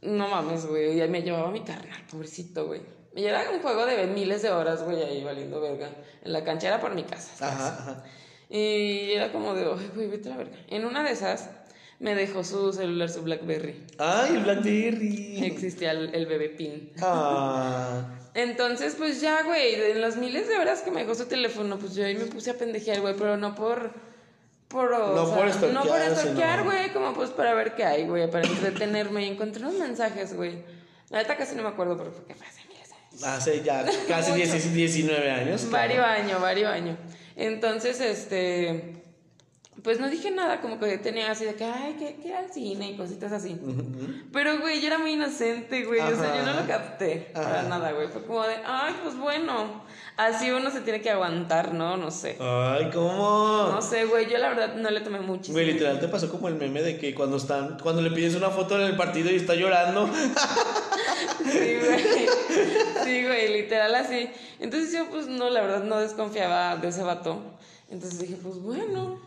[0.03, 1.01] No mames, güey.
[1.01, 2.81] Y me llevaba mi carnal, pobrecito, güey.
[3.15, 5.91] Y era un juego de miles de horas, güey, ahí valiendo verga.
[6.25, 7.47] En la cancha era por mi casa.
[7.47, 8.05] Ajá, ajá.
[8.49, 10.57] Y era como de, ay, güey, vete a la verga.
[10.69, 11.51] En una de esas
[11.99, 13.87] me dejó su celular, su Blackberry.
[13.99, 15.45] Ay, Blackberry.
[15.45, 16.93] Existía el, el bebé pin.
[17.01, 18.19] Ah.
[18.35, 21.95] Entonces, pues ya, güey, en las miles de horas que me dejó su teléfono, pues
[21.95, 23.93] yo ahí me puse a pendejear, güey, pero no por.
[24.69, 28.07] por No sea, por stalkear, No por sino- güey, como pues para ver qué hay,
[28.07, 29.27] güey, para entretenerme.
[29.27, 30.65] Y encontré unos mensajes, güey.
[31.11, 32.57] La neta casi no me acuerdo, pero fue de años.
[33.25, 34.43] Hace ya casi Mucho.
[34.45, 35.63] 10 19 años.
[35.63, 35.71] claro.
[35.89, 36.99] Varios años, varios años.
[37.37, 39.02] Entonces, este.
[39.83, 42.91] Pues no dije nada, como que tenía así de que, ay, que, que al cine
[42.91, 43.59] y cositas así.
[44.31, 45.99] Pero, güey, yo era muy inocente, güey.
[45.99, 48.07] O sea, yo no lo capté para nada, güey.
[48.09, 49.83] Fue como de, ay, pues bueno.
[50.19, 51.97] Así uno se tiene que aguantar, ¿no?
[51.97, 52.37] No sé.
[52.39, 53.71] Ay, ¿cómo?
[53.73, 54.31] No sé, güey.
[54.31, 55.55] Yo la verdad no le tomé muchísimo.
[55.55, 58.51] Güey, literal te pasó como el meme de que cuando están, cuando le pides una
[58.51, 60.09] foto en el partido y está llorando.
[61.43, 62.29] Sí, güey.
[63.05, 64.31] Sí, güey, literal así.
[64.61, 67.43] Entonces yo, pues no, la verdad no desconfiaba de ese vato.
[67.91, 69.19] Entonces dije, pues bueno,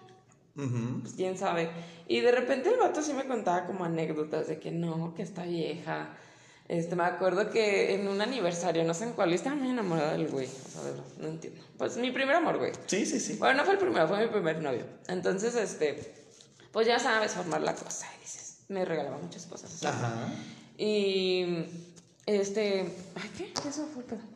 [0.55, 1.69] Pues quién sabe.
[2.07, 5.43] Y de repente el vato sí me contaba como anécdotas de que no, que está
[5.43, 6.15] vieja.
[6.67, 10.13] Este, me acuerdo que en un aniversario, no sé en cuál, yo estaba muy enamorada
[10.13, 10.47] del güey.
[10.47, 11.61] O sea, de verdad, no entiendo.
[11.77, 12.71] Pues mi primer amor, güey.
[12.87, 13.35] Sí, sí, sí.
[13.37, 14.85] Bueno, no fue el primero, fue mi primer novio.
[15.07, 16.15] Entonces, este,
[16.71, 18.07] pues ya sabes formar la cosa.
[18.17, 19.83] Y dices, me regalaba muchas cosas.
[19.85, 20.33] Ajá.
[20.77, 21.65] Y,
[22.25, 23.53] este, ay, ¿qué?
[23.67, 24.35] Eso fue el pedo.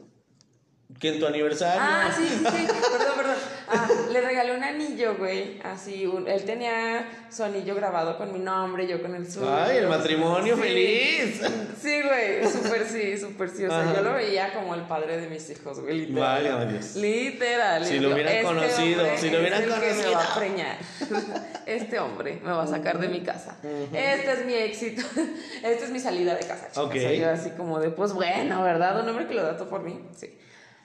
[1.00, 1.80] Que en tu aniversario.
[1.82, 3.36] Ah, sí, sí, perdón, perdón.
[3.70, 5.58] Ah, le regalé un anillo, güey.
[5.64, 9.48] Así, un- él tenía su anillo grabado con mi nombre, yo con el suyo.
[9.56, 10.62] Ay, el matrimonio Sí.
[10.62, 11.42] feliz.
[11.82, 13.64] Sí, güey, súper sí, súper sí.
[13.66, 13.96] O sea, Ajá.
[13.96, 16.44] yo lo veía como el padre de mis hijos, güey, literal.
[16.44, 16.96] Válgame Dios.
[16.98, 17.86] Literal.
[17.86, 20.12] Si Y lo hubieran este conocido, si lo hubieran que me conocido.
[20.14, 20.78] va a preñar.
[21.66, 23.56] Este hombre me va a sacar de mi casa.
[23.94, 25.04] Este es mi éxito.
[25.64, 26.68] Esta es mi salida de casa.
[26.70, 26.78] chicas.
[26.80, 26.96] Ok.
[26.96, 29.00] O sea, yo así como de, pues bueno, ¿verdad?
[29.02, 30.02] Un hombre que lo da todo por mí.
[30.18, 30.36] Sí.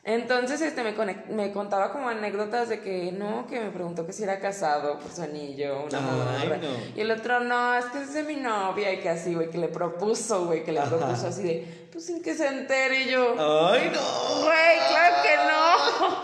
[0.06, 4.12] Entonces, este, me, conec- me contaba como anécdotas de que no, que me preguntó que
[4.12, 6.56] si era casado por su anillo, una Ay, morra.
[6.58, 6.68] no.
[6.94, 9.56] Y el otro, no, es que es de mi novia y que así, güey, que
[9.56, 13.30] le propuso, güey, que le propuso así de, pues sin que se entere y yo.
[13.30, 14.44] Ay, no.
[14.44, 15.36] Güey, claro que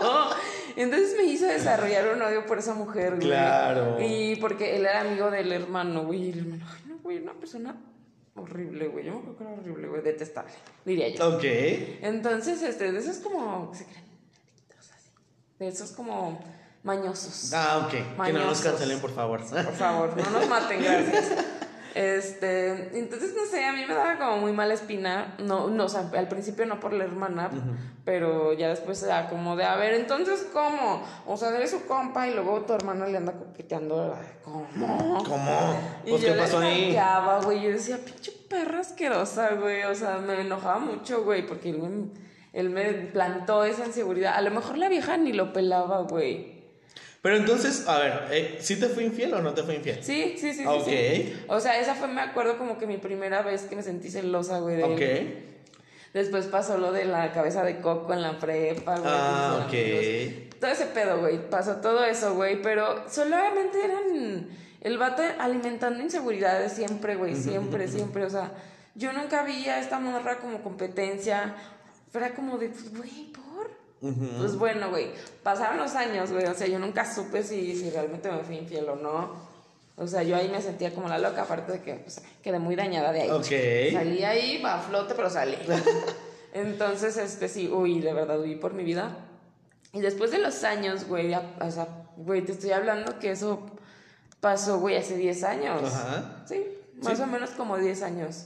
[0.05, 0.29] no.
[0.75, 3.27] Entonces me hizo desarrollar un odio por esa mujer, güey.
[3.27, 3.97] Claro.
[3.99, 6.27] Y porque él era amigo del hermano, güey.
[6.27, 7.75] Y el hermano, ay, no, güey, una persona
[8.35, 9.05] horrible, güey.
[9.05, 10.01] Yo me acuerdo que era horrible, güey.
[10.01, 10.51] Detestable,
[10.85, 11.35] diría yo.
[11.35, 11.43] Ok.
[11.43, 13.73] Entonces, este, de esos como.
[13.73, 14.05] se creen
[14.79, 14.91] así.
[15.59, 16.39] De esos como
[16.83, 17.53] mañosos.
[17.53, 17.91] Ah, ok.
[17.91, 18.61] Que no nos Mañosos.
[18.65, 19.39] cancelen, por favor.
[19.47, 21.31] Por favor, no nos maten, gracias.
[21.93, 25.89] Este, entonces no sé, a mí me daba como muy mala espina, no, no, o
[25.89, 27.49] sea, al principio no por la hermana,
[28.05, 31.03] pero ya después era como de, a ver, entonces, ¿cómo?
[31.27, 35.23] O sea, eres su compa y luego tu hermana le anda coqueteando, ¿cómo?
[35.27, 35.75] ¿Cómo?
[36.05, 36.97] Y Pues, yo ¿qué le pasó ahí?
[37.43, 41.79] güey, yo decía, pinche perra asquerosa, güey, o sea, me enojaba mucho, güey, porque él
[41.79, 42.09] me,
[42.53, 46.50] él me plantó esa inseguridad, a lo mejor la vieja ni lo pelaba, güey.
[47.21, 50.03] Pero entonces, a ver, eh, ¿sí te fue infiel o no te fue infiel?
[50.03, 50.85] Sí, sí, sí, sí, Ok.
[50.87, 51.43] sí.
[51.47, 54.59] O sea, esa fue, me acuerdo, como que mi primera vez que me sentí celosa,
[54.59, 54.77] güey.
[54.77, 54.91] de él.
[54.91, 56.13] Ok.
[56.13, 59.05] Después pasó lo de la cabeza de coco en la prepa, güey.
[59.13, 60.49] Ah, amigos.
[60.59, 61.49] Todo ese pedo, güey.
[61.49, 62.61] Pasó todo eso, güey.
[62.61, 64.47] Pero solamente eran
[64.81, 67.35] el vato alimentando inseguridades siempre, güey.
[67.35, 68.25] Siempre, siempre.
[68.25, 68.51] O sea,
[68.95, 71.55] yo nunca vi a esta morra como competencia.
[72.13, 72.91] Era como de, pues,
[74.01, 75.11] Pues bueno, güey,
[75.43, 78.89] pasaron los años, güey, o sea, yo nunca supe si, si realmente me fui infiel
[78.89, 79.51] o no.
[79.95, 82.75] O sea, yo ahí me sentía como la loca, aparte de que pues, quedé muy
[82.75, 83.29] dañada de ahí.
[83.29, 83.93] Ok.
[83.93, 85.55] Salí ahí, a flote, pero salí.
[86.53, 89.15] Entonces, este, sí, uy, de verdad, huí por mi vida.
[89.93, 91.87] Y después de los años, güey, o sea,
[92.17, 93.59] güey, te estoy hablando que eso
[94.39, 95.83] pasó, güey, hace 10 años.
[95.83, 96.43] Ajá.
[96.47, 96.65] Sí,
[97.03, 97.23] más Sí.
[97.23, 98.45] o menos como 10 años.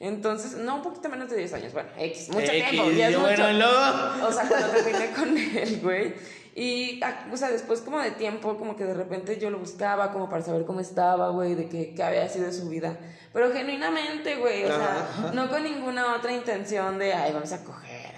[0.00, 1.72] Entonces, no, un poquito menos de 10 años.
[1.74, 4.26] Bueno, X, mucho X, tiempo, ya es bueno, mucho.
[4.26, 6.14] O sea, cuando terminé con él, güey.
[6.54, 10.10] Y, ah, o sea, después como de tiempo, como que de repente yo lo buscaba
[10.10, 12.98] como para saber cómo estaba, güey, de qué, qué había sido su vida.
[13.32, 15.32] Pero genuinamente, güey, o sea, Ajá.
[15.32, 18.14] no con ninguna otra intención de, ay, vamos a coger.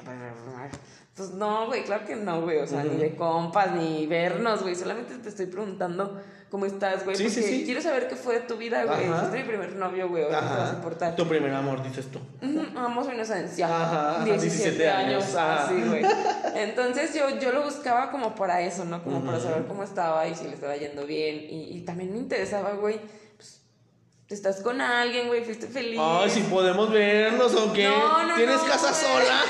[1.14, 4.74] Pues no, güey, claro que no, güey, o sea, ni de compas, ni vernos, güey,
[4.74, 7.62] solamente te estoy preguntando cómo estás, güey, Sí, porque sí.
[7.66, 9.06] quiero saber qué fue de tu vida, güey.
[9.08, 11.14] Fuiste mi primer novio, güey, ahora te vas a importar.
[11.16, 12.18] Tu primer amor, dices tú.
[12.40, 13.66] Ujú, Amo su inocencia.
[13.66, 15.24] Ajá, 17, 17 años.
[15.24, 15.64] años, ajá.
[15.66, 16.02] Así, güey.
[16.56, 19.02] Entonces yo, yo lo buscaba como para eso, ¿no?
[19.04, 21.36] Como para saber cómo estaba y si le estaba yendo bien.
[21.36, 23.00] Y, y también me interesaba, güey.
[24.32, 26.00] Estás con alguien, güey, fuiste feliz.
[26.02, 27.84] Ay, si podemos vernos o qué.
[27.86, 29.24] No, no, ¿Tienes no, casa güey.
[29.26, 29.42] sola?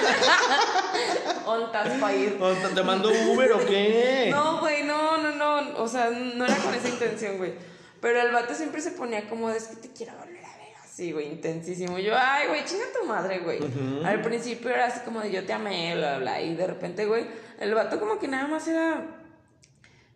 [1.46, 2.36] Ontas para ir.
[2.40, 4.28] ¿O te- ¿Te mando Uber o qué?
[4.30, 5.78] No, güey, no, no, no.
[5.82, 7.52] O sea, no era con esa intención, güey.
[8.00, 10.68] Pero el vato siempre se ponía como de es que te quiero volver a ver.
[10.84, 11.98] Así, güey, intensísimo.
[11.98, 13.60] Yo, ay, güey, chinga tu madre, güey.
[14.04, 16.40] Al principio era así como de yo te amé, bla, bla, bla.
[16.42, 17.26] Y de repente, güey,
[17.60, 19.00] el vato como que nada más era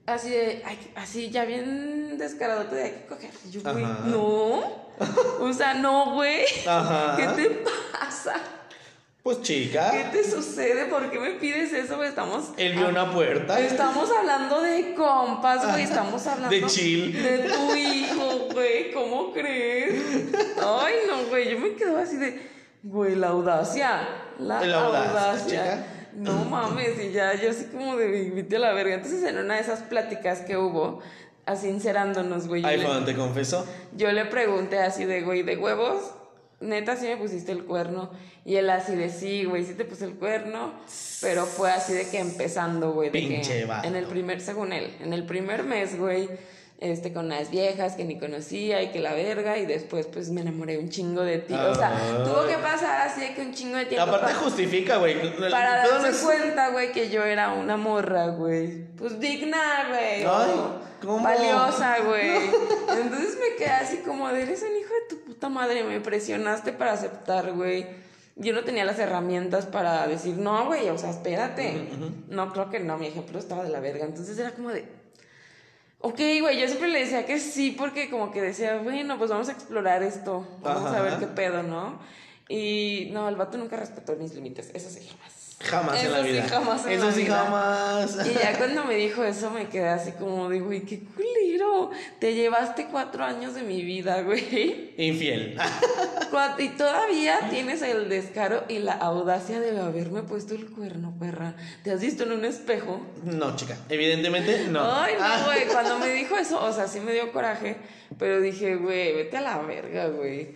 [0.07, 3.31] así de, ay, así ya bien descarado, te hay que coger.
[3.51, 4.87] Yo, güey, no.
[5.41, 6.45] O sea, no, güey.
[6.67, 7.17] Ajá.
[7.17, 7.51] ¿Qué te
[8.01, 8.35] pasa?
[9.23, 9.91] Pues chica.
[9.91, 10.85] ¿Qué te sucede?
[10.87, 12.03] ¿Por qué me pides eso?
[12.05, 12.51] Estamos.
[12.57, 13.59] Él vio una puerta.
[13.59, 15.83] Estamos hablando de compas, güey.
[15.83, 16.55] Estamos hablando.
[16.55, 17.13] De chill.
[17.23, 18.93] De tu hijo, güey.
[18.93, 20.01] ¿Cómo crees?
[20.65, 21.51] Ay, no, güey.
[21.51, 22.49] Yo me quedo así de.
[22.85, 24.09] Güey, la audacia.
[24.39, 25.47] La, La audacia, audacia.
[25.47, 25.87] chica.
[26.17, 28.95] No mames, y ya, yo así como de vete a la verga.
[28.95, 31.01] Entonces, en una de esas pláticas que hubo,
[31.45, 32.65] así sincerándonos, güey.
[32.65, 33.67] Ahí donde te confesó.
[33.95, 36.15] yo le pregunté así de, güey, de huevos,
[36.61, 38.11] neta, sí me pusiste el cuerno.
[38.47, 40.73] Y él así de, sí, güey, sí te puse el cuerno.
[41.21, 43.11] Pero fue así de que empezando, güey.
[43.11, 43.87] de que vato.
[43.87, 46.31] En el primer, según él, en el primer mes, güey,
[46.79, 49.57] este, con unas viejas que ni conocía y que la verga.
[49.59, 51.55] Y después, pues, me enamoré un chingo de ti.
[51.55, 52.25] O sea, Ay.
[52.25, 54.09] tuvo que pasar así de que un chingo de tiempo.
[54.09, 55.15] Aparte pa- justifica, güey.
[55.51, 58.87] Para no darse es- cuenta, güey, que yo era una morra, güey.
[58.97, 60.25] Pues digna, güey.
[61.03, 61.23] ¿cómo?
[61.23, 62.31] Valiosa, güey.
[63.01, 66.73] Entonces me quedé así como de, eres un hijo de tu puta madre, me presionaste
[66.73, 67.87] para aceptar, güey.
[68.39, 71.89] Yo no tenía las herramientas para decir, no, güey, o sea, espérate.
[72.29, 74.05] No, creo que no, mi ejemplo estaba de la verga.
[74.05, 74.85] Entonces era como de,
[76.01, 79.49] ok, güey, yo siempre le decía que sí, porque como que decía, bueno, pues vamos
[79.49, 81.99] a explorar esto, vamos a ver qué pedo, ¿no?
[82.49, 85.36] Y no, el vato nunca respetó mis límites, eso sí, jamás.
[85.59, 86.49] Jamás en Eso la sí, vida.
[86.49, 87.37] jamás en Eso la sí, vida.
[87.45, 88.19] jamás.
[88.27, 91.91] Y ya cuando me dijo eso me quedé así como de, güey, qué culero.
[92.21, 94.95] Te llevaste cuatro años de mi vida, güey.
[94.99, 95.59] Infiel.
[96.59, 101.55] Y todavía tienes el descaro y la audacia de haberme puesto el cuerno, perra.
[101.83, 103.01] ¿Te has visto en un espejo?
[103.25, 103.77] No, chica.
[103.89, 104.81] Evidentemente, no.
[104.95, 105.39] Ay, Ah.
[105.41, 105.67] no, güey.
[105.67, 107.77] Cuando me dijo eso, o sea, sí me dio coraje.
[108.19, 110.55] Pero dije, güey, vete a la verga, güey.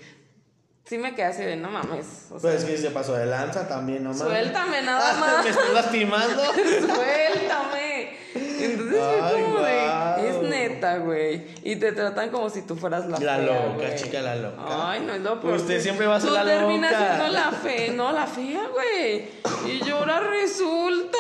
[0.84, 2.26] Sí me quedé así de, no mames.
[2.30, 4.24] O sea, Pues es que se pasó de lanza también, no mames.
[4.26, 5.44] suéltame nada más.
[5.44, 6.42] Me estás lastimando.
[6.54, 8.18] Suéltame.
[8.34, 9.64] Entonces fue como guau.
[9.64, 11.46] de, es neta, güey.
[11.62, 14.62] Y te tratan como si tú fueras la, La fea, loca, chica, la loca.
[14.90, 15.54] Ay, no es lo peor.
[15.54, 17.06] Usted siempre va a ser Tú la terminas loca.
[17.16, 19.28] siendo la fe, no la fea, güey.
[19.66, 21.18] Y yo ahora resulta.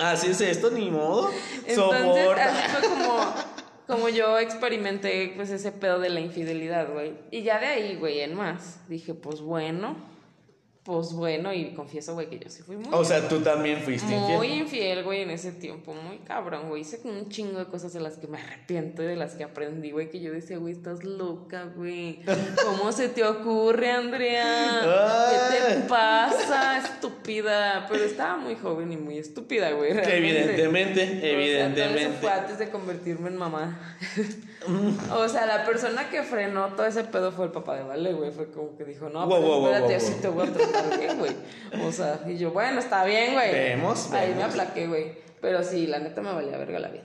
[0.00, 1.30] Así es esto, ni modo.
[1.66, 2.44] Entonces, Soporta.
[2.44, 3.34] así fue como,
[3.92, 7.12] como yo experimenté pues ese pedo de la infidelidad, güey.
[7.30, 9.96] Y ya de ahí, güey, en más, dije, pues bueno,
[10.84, 12.88] pues bueno, y confieso, güey, que yo sí fui muy...
[12.92, 14.60] O sea, tú también fuiste Muy infiel.
[14.62, 16.82] infiel, güey, en ese tiempo, muy cabrón, güey.
[16.82, 19.92] Hice un chingo de cosas de las que me arrepiento y de las que aprendí,
[19.92, 22.20] güey, que yo decía, güey, estás loca, güey.
[22.64, 25.30] ¿Cómo se te ocurre, Andrea?
[25.30, 27.86] ¿Qué te pasa, estúpida?
[27.88, 29.92] Pero estaba muy joven y muy estúpida, güey.
[29.92, 30.16] realmente.
[30.16, 32.18] Evidentemente, O sea, todo eso evidentemente.
[32.20, 33.96] fue antes de convertirme en mamá.
[35.14, 38.32] o sea, la persona que frenó todo ese pedo fue el papá de Vale, güey.
[38.32, 40.52] Fue como que dijo, no, Wow, pero wow, wow, espérate, wow, así te voy a
[40.72, 41.32] tratar bien, güey.
[41.86, 43.52] O sea, y yo, bueno, está bien, güey.
[43.52, 44.50] Vemos, Ahí me vemos.
[44.50, 45.12] aplaqué, güey.
[45.40, 47.04] Pero sí, la neta me valía verga la vida.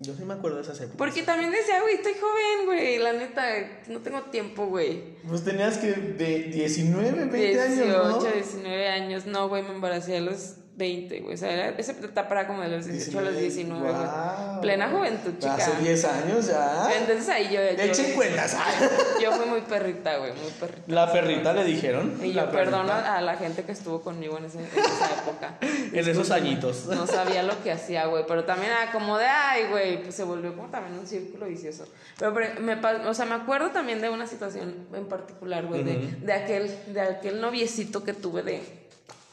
[0.00, 0.96] Yo sí me acuerdo de esas épocas.
[0.98, 2.98] Porque también decía, güey, estoy joven, güey.
[2.98, 3.44] La neta,
[3.88, 5.16] no tengo tiempo, güey.
[5.26, 8.20] Pues tenías que de 19, 20 años, 18, ¿no?
[8.20, 9.26] 19 años.
[9.26, 11.34] No, güey, me embaracé a los 20, güey.
[11.34, 13.92] O sea, era, esa etapa era como de los 18 a los 19, güey.
[13.94, 14.60] Guau.
[14.60, 15.54] Plena juventud, chica.
[15.54, 16.88] Hace 10 años ya.
[16.98, 17.60] Entonces ahí yo.
[17.60, 18.56] yo Echen cuentas.
[19.22, 20.82] Yo fui muy perrita, güey, muy perrita.
[20.88, 22.18] La perrita le dijeron.
[22.22, 25.58] Y yo perdono a la gente que estuvo conmigo en, ese- en esa época.
[25.94, 26.86] En esos añitos.
[26.86, 28.24] No sabía lo que hacía, güey.
[28.26, 31.86] Pero también era como de, ay, güey, pues se volvió como también un círculo vicioso.
[32.18, 32.74] Pero, pero me,
[33.08, 37.00] o sea, me acuerdo también de una situación en particular, güey, de, de, aquel, de
[37.00, 38.83] aquel noviecito que tuve de,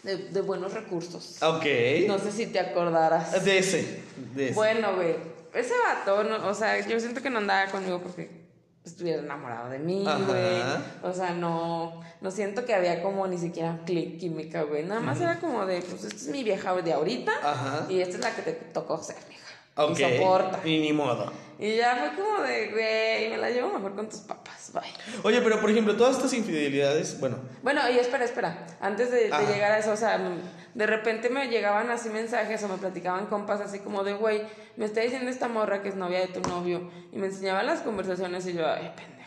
[0.04, 1.42] de, de buenos recursos.
[1.42, 1.66] Ok.
[2.08, 3.44] No sé si te acordarás.
[3.44, 4.02] De ese.
[4.36, 4.54] De ese.
[4.54, 5.16] Bueno, güey,
[5.54, 8.42] ese vato, no, o sea, yo siento que no andaba conmigo porque
[8.84, 10.62] estuviera enamorado de mí, güey.
[11.04, 14.84] O sea, no, no siento que había como ni siquiera clic química, güey.
[14.84, 17.86] Nada más era como de, pues esta es mi vieja de ahorita Ajá.
[17.90, 19.42] y esta es la que te tocó ser, vieja.
[19.76, 20.00] Ok.
[20.00, 20.68] Y soporta.
[20.68, 21.32] Y ni modo.
[21.62, 24.82] Y ya fue como de, güey, me la llevo mejor con tus papás, bye.
[25.22, 28.66] Oye, pero por ejemplo, todas estas infidelidades, bueno, Bueno, y espera, espera.
[28.82, 30.20] Antes de, llegar a eso, o sea,
[30.74, 34.42] de repente me llegaban así mensajes o me platicaban compas así como de, güey,
[34.76, 36.90] me está diciendo esta morra que es novia de tu novio.
[37.12, 39.21] Y me enseñaban las conversaciones y yo, ay, pendejo.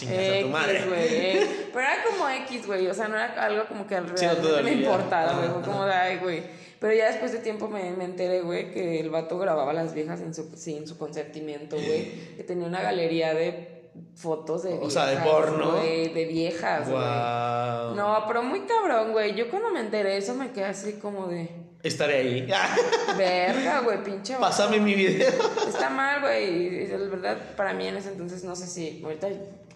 [0.00, 0.84] Chingas a tu X, madre.
[0.86, 1.00] güey.
[1.10, 1.66] eh.
[1.72, 2.86] Pero era como X, güey.
[2.88, 4.72] O sea, no era algo como que Sí, no te realmente me dolía.
[4.72, 5.48] importara, güey.
[5.50, 6.42] Fue como de, ay, güey.
[6.80, 9.92] Pero ya después de tiempo me, me enteré, güey, que el vato grababa a las
[9.92, 12.10] viejas su, sin su consentimiento, güey.
[12.36, 13.80] Que tenía una galería de
[14.16, 14.92] fotos de O viejas.
[14.94, 15.72] sea, de porno.
[15.82, 17.02] de viejas, güey.
[17.02, 17.94] Wow.
[17.96, 19.34] No, pero muy cabrón, güey.
[19.34, 21.50] Yo cuando me enteré eso me quedé así como de.
[21.82, 22.48] Estaré ahí.
[23.18, 24.34] Verga, güey, pinche.
[24.34, 24.46] vato".
[24.46, 25.28] Pásame mi video.
[25.68, 26.86] Está mal, güey.
[26.88, 29.02] La verdad, para mí en ese entonces, no sé si.
[29.04, 29.28] Ahorita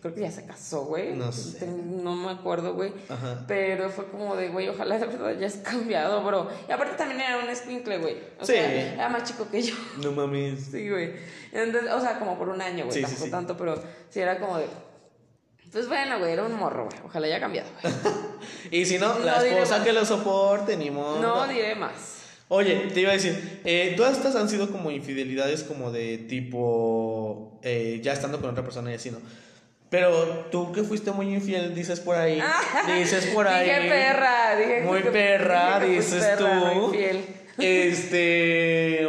[0.05, 1.15] creo que ya se casó, güey.
[1.15, 1.67] No sé.
[1.67, 2.93] No me acuerdo, güey.
[3.09, 3.43] Ajá.
[3.49, 6.47] Pero fue como de, güey, ojalá de verdad ya has cambiado, bro.
[6.69, 8.17] Y aparte también era un escuincle, güey.
[8.39, 8.53] O Sí.
[8.53, 9.75] sea, era más chico que yo.
[10.03, 10.67] No mames.
[10.71, 11.13] Sí, güey.
[11.53, 12.95] Entonces, o sea, como por un año, güey.
[12.97, 13.31] Sí, tampoco sí.
[13.31, 14.67] tanto, pero sí era como de.
[15.73, 16.99] Pues bueno, güey, era un morro, güey.
[17.05, 17.95] Ojalá haya cambiado, güey.
[18.71, 21.21] Y si no, No la esposa que lo soporte, ni modo.
[21.23, 22.21] No diré más.
[22.49, 27.59] Oye, te iba a decir, eh, todas estas han sido como infidelidades como de tipo,
[27.63, 29.19] eh, ya estando con otra persona y así, ¿no?
[29.91, 32.43] Pero tú que fuiste muy infiel, dices por ahí,
[32.99, 33.67] dices por ahí.
[33.69, 36.93] Dije perra, dije Muy que- perra, dije que dices perra, tú.
[37.59, 39.09] Este,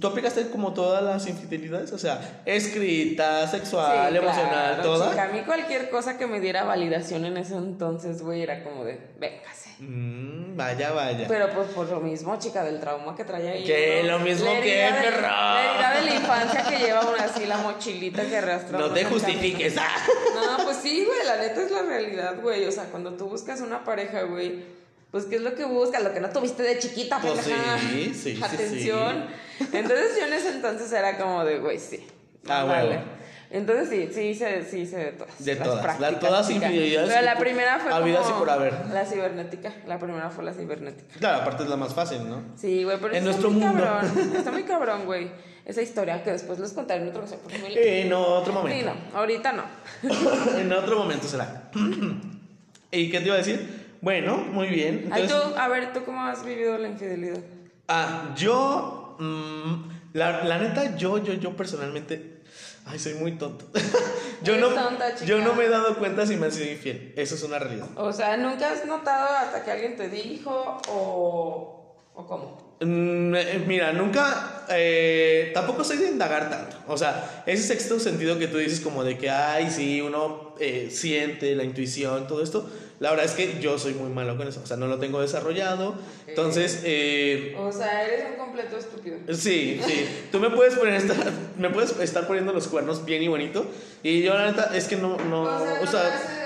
[0.00, 1.92] ¿tú aplicaste como todas las infidelidades?
[1.92, 5.10] O sea, escrita, sexual, Sí, emocional, claro, toda.
[5.10, 8.84] chica, a mí cualquier cosa que me diera validación en ese entonces, güey, era como
[8.84, 9.68] de, véngase.
[9.80, 11.26] Mm, vaya, vaya.
[11.28, 13.64] Pero pues por lo mismo, chica, del trauma que traía ahí.
[13.64, 15.54] Que lo mismo que, de- perra.
[15.54, 18.78] La herida de la infancia que lleva aún así la mochilita que arrastra.
[18.78, 19.76] no te justifiques.
[19.78, 19.88] ah.
[20.58, 22.64] No, pues sí, güey, la neta es la realidad, güey.
[22.66, 24.64] O sea, cuando tú buscas una pareja, güey,
[25.10, 26.02] pues ¿qué es lo que buscas?
[26.02, 27.52] Lo que no tuviste de chiquita, Pues sí,
[28.14, 29.26] sí, sí, Atención.
[29.72, 32.06] Entonces yo en ese entonces era como de, güey, sí.
[32.48, 32.88] Ah, dale.
[32.90, 33.02] huevo.
[33.50, 35.42] Entonces sí, sí hice, sí hice de todas.
[35.42, 38.74] De las todas, la- todas infidelidades Pero la primera fue habidas y como por haber.
[38.92, 39.72] La cibernética.
[39.86, 41.14] La primera fue la cibernética.
[41.18, 42.42] Claro, aparte es la más fácil, ¿no?
[42.56, 43.82] Sí, güey, pero En está nuestro muy mundo.
[43.82, 44.34] cabrón.
[44.36, 45.30] Está muy cabrón, güey.
[45.64, 48.92] Esa historia que después les contaré en otro porque me- En otro Sí, momento.
[49.12, 49.62] no, ahorita no.
[50.58, 51.70] en otro momento será.
[52.90, 53.87] ¿Y qué te iba a decir?
[54.00, 55.08] Bueno, muy bien.
[55.12, 57.38] Ay, tú, a ver, ¿tú cómo has vivido la infidelidad?
[57.88, 62.42] ah, yo, mm, la, la neta, yo, yo, yo personalmente,
[62.86, 63.66] ay, soy muy tonto.
[64.42, 65.24] yo, Eres no, tonta, chica.
[65.26, 67.12] yo no me he dado cuenta si me han sido infiel.
[67.16, 67.88] Eso es una realidad.
[67.96, 72.68] O sea, ¿nunca has notado hasta que alguien te dijo o, o cómo?
[72.80, 76.76] Mm, eh, Mira, nunca, eh, tampoco soy de indagar tanto.
[76.86, 80.88] O sea, ese sexto sentido que tú dices como de que, ay, sí, uno eh,
[80.92, 82.70] siente la intuición, todo esto.
[83.00, 84.60] La verdad es que yo soy muy malo con eso.
[84.62, 85.94] O sea, no lo tengo desarrollado.
[86.26, 89.16] Entonces, eh, O sea, eres un completo estúpido.
[89.34, 90.06] sí, sí.
[90.32, 91.14] Tú me puedes poner esta-
[91.56, 93.66] me puedes estar poniendo los cuernos bien y bonito.
[94.02, 96.37] Y yo, la neta, es que no, no, o sea, o no sea,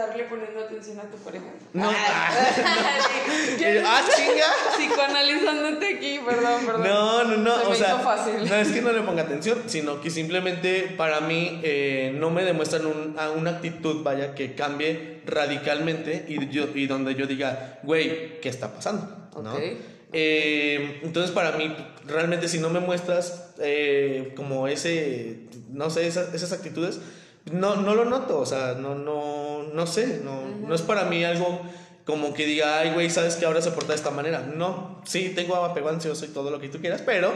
[0.00, 1.44] estarle poniendo atención a tu pareja.
[1.72, 1.90] No.
[3.58, 4.44] Yo ah, chinga.
[4.76, 6.82] Psicoanalizándote aquí, perdón, perdón.
[6.84, 8.48] No, no, no, Se o me sea, hizo fácil.
[8.48, 12.44] no es que no le ponga atención, sino que simplemente para mí eh, no me
[12.44, 17.78] demuestran un- a una actitud, vaya, que cambie radicalmente y, yo, y donde yo diga,
[17.82, 19.28] güey, ¿qué está pasando?
[19.42, 19.54] ¿No?
[19.54, 19.60] Ok.
[20.16, 21.74] Eh, entonces para mí,
[22.06, 27.00] realmente si no me muestras eh, como ese, no sé, esas, esas actitudes,
[27.52, 31.24] no, no lo noto, o sea, no, no, no sé, no, no es para mí
[31.24, 31.60] algo
[32.04, 34.40] como que diga, ay, güey, sabes que ahora se porta de esta manera.
[34.40, 37.32] No, sí, tengo apego ansioso y todo lo que tú quieras, pero,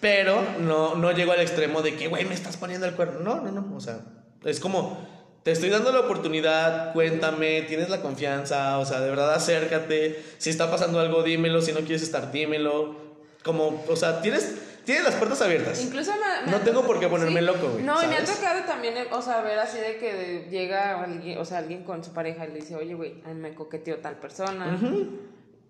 [0.00, 3.20] pero no, no llego al extremo de que, güey, me estás poniendo el cuerno.
[3.20, 4.00] No, no, no, o sea,
[4.44, 5.06] es como,
[5.42, 10.22] te estoy dando la oportunidad, cuéntame, tienes la confianza, o sea, de verdad acércate.
[10.38, 12.96] Si está pasando algo, dímelo, si no quieres estar, dímelo.
[13.42, 14.56] Como, o sea, tienes,
[14.88, 15.82] tienes las puertas abiertas.
[15.82, 18.64] Incluso me, me No tengo por qué ponerme loco, güey, No, y me ha tocado
[18.64, 22.46] también, o sea, ver así de que llega alguien, o sea, alguien con su pareja
[22.46, 24.78] y le dice, oye, güey, me coqueteó tal persona.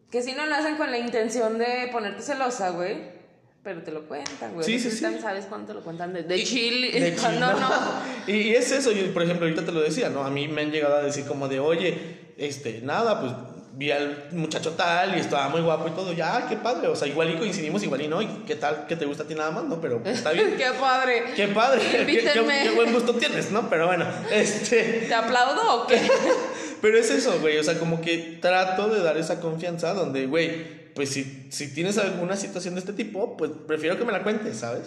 [0.08, 3.18] Que si no lo hacen con la intención de ponerte celosa, güey.
[3.64, 4.64] Pero te lo cuentan, güey.
[4.64, 5.04] Sí, sí, sí.
[5.20, 6.92] sabes cuándo te lo cuentan de, de Y- chill.
[6.92, 7.50] de chill, no.
[8.28, 10.22] Y, y es eso, yo, por ejemplo, ahorita te lo decía, ¿no?
[10.22, 13.32] A mí me han llegado a decir como de, oye, este, nada, pues
[13.78, 16.96] vi al muchacho tal y estaba muy guapo y todo, ya, "Ah, qué padre, o
[16.96, 19.36] sea, igual y coincidimos, igual y no, y qué tal, que te gusta a ti
[19.36, 19.80] nada más, ¿no?
[19.80, 20.54] Pero pues, está bien.
[20.58, 21.22] Qué padre.
[21.36, 23.70] Qué padre, qué, qué- buen gusto tienes, ¿no?
[23.70, 25.04] Pero bueno, este...
[25.06, 26.00] ¿Te aplaudo o qué?
[26.82, 30.92] Pero es eso, güey, o sea, como que trato de dar esa confianza donde, güey,
[30.94, 34.56] pues si, si tienes alguna situación de este tipo, pues prefiero que me la cuentes,
[34.58, 34.82] ¿sabes?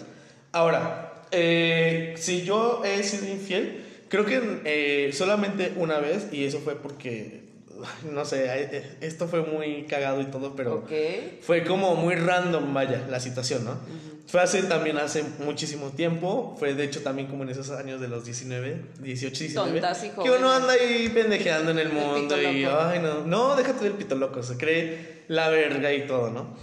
[0.52, 6.60] Ahora, eh, si yo he sido infiel, creo que eh, solamente una vez, y eso
[6.60, 7.41] fue porque,
[8.12, 10.92] no sé, eh, esto fue muy cagado y todo, pero ok.
[11.40, 13.78] fue como muy random, vaya, la situación, ¿no?
[14.26, 18.08] Fue hace también hace muchísimo tiempo, fue de hecho también como en esos años de
[18.08, 19.80] los 19, 18, 19.
[19.80, 23.24] Tontas y que uno anda ahí pendejeando en el El mundo pito y, ay, no,
[23.26, 26.56] no, déjate del pito loco, se cree la verga y todo, ¿no?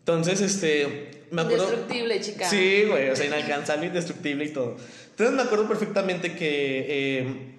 [0.00, 1.64] Entonces, este, me acuerdo...
[1.64, 2.48] Indestructible, chica.
[2.48, 4.76] Sí, güey, o sea, inalcanzable, indestructible y todo.
[5.10, 7.53] Entonces me acuerdo perfectamente que eh,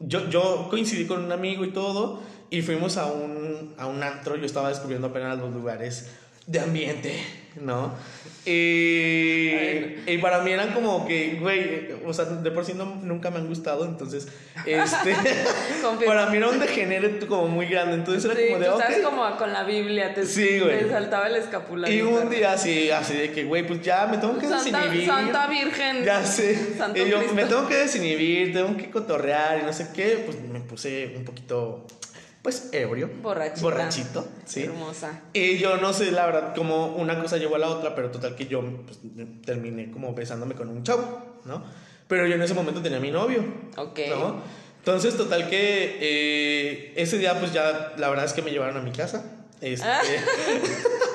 [0.00, 2.20] yo, yo coincidí con un amigo y todo,
[2.50, 6.10] y fuimos a un, a un antro, yo estaba descubriendo apenas los lugares
[6.46, 7.22] de ambiente,
[7.60, 7.94] ¿no?
[8.46, 13.30] Y, y para mí eran como que, güey, o sea, de por sí no, nunca
[13.30, 14.28] me han gustado, entonces,
[14.66, 15.16] este,
[16.06, 18.96] para mí era un degenere como muy grande, entonces era Sí, como de, tú estabas
[18.98, 19.02] ok.
[19.02, 21.96] como con la Biblia, te, Sí, te saltaba el escapulario.
[21.96, 25.06] Y un día así, así de que, güey, pues ya me tengo que Santa, desinhibir.
[25.08, 26.04] Santa Virgen.
[26.04, 26.74] Ya sé.
[26.76, 27.34] Santo y yo Cristo.
[27.34, 30.22] me tengo que desinhibir, tengo que cotorrear y no sé qué.
[30.26, 31.86] Pues me puse un poquito,
[32.44, 33.10] pues, ebrio.
[33.22, 33.62] Borrachita.
[33.62, 34.64] Borrachito, sí.
[34.64, 35.22] Hermosa.
[35.32, 38.36] Y yo no sé, la verdad, como una cosa llevó a la otra, pero total
[38.36, 38.98] que yo pues,
[39.44, 41.64] terminé como besándome con un chavo, ¿no?
[42.06, 43.42] Pero yo en ese momento tenía a mi novio.
[43.78, 43.98] Ok.
[44.10, 44.42] ¿no?
[44.78, 48.80] Entonces, total que eh, ese día, pues ya, la verdad es que me llevaron a
[48.80, 49.24] mi casa.
[49.62, 50.02] Este, Ah.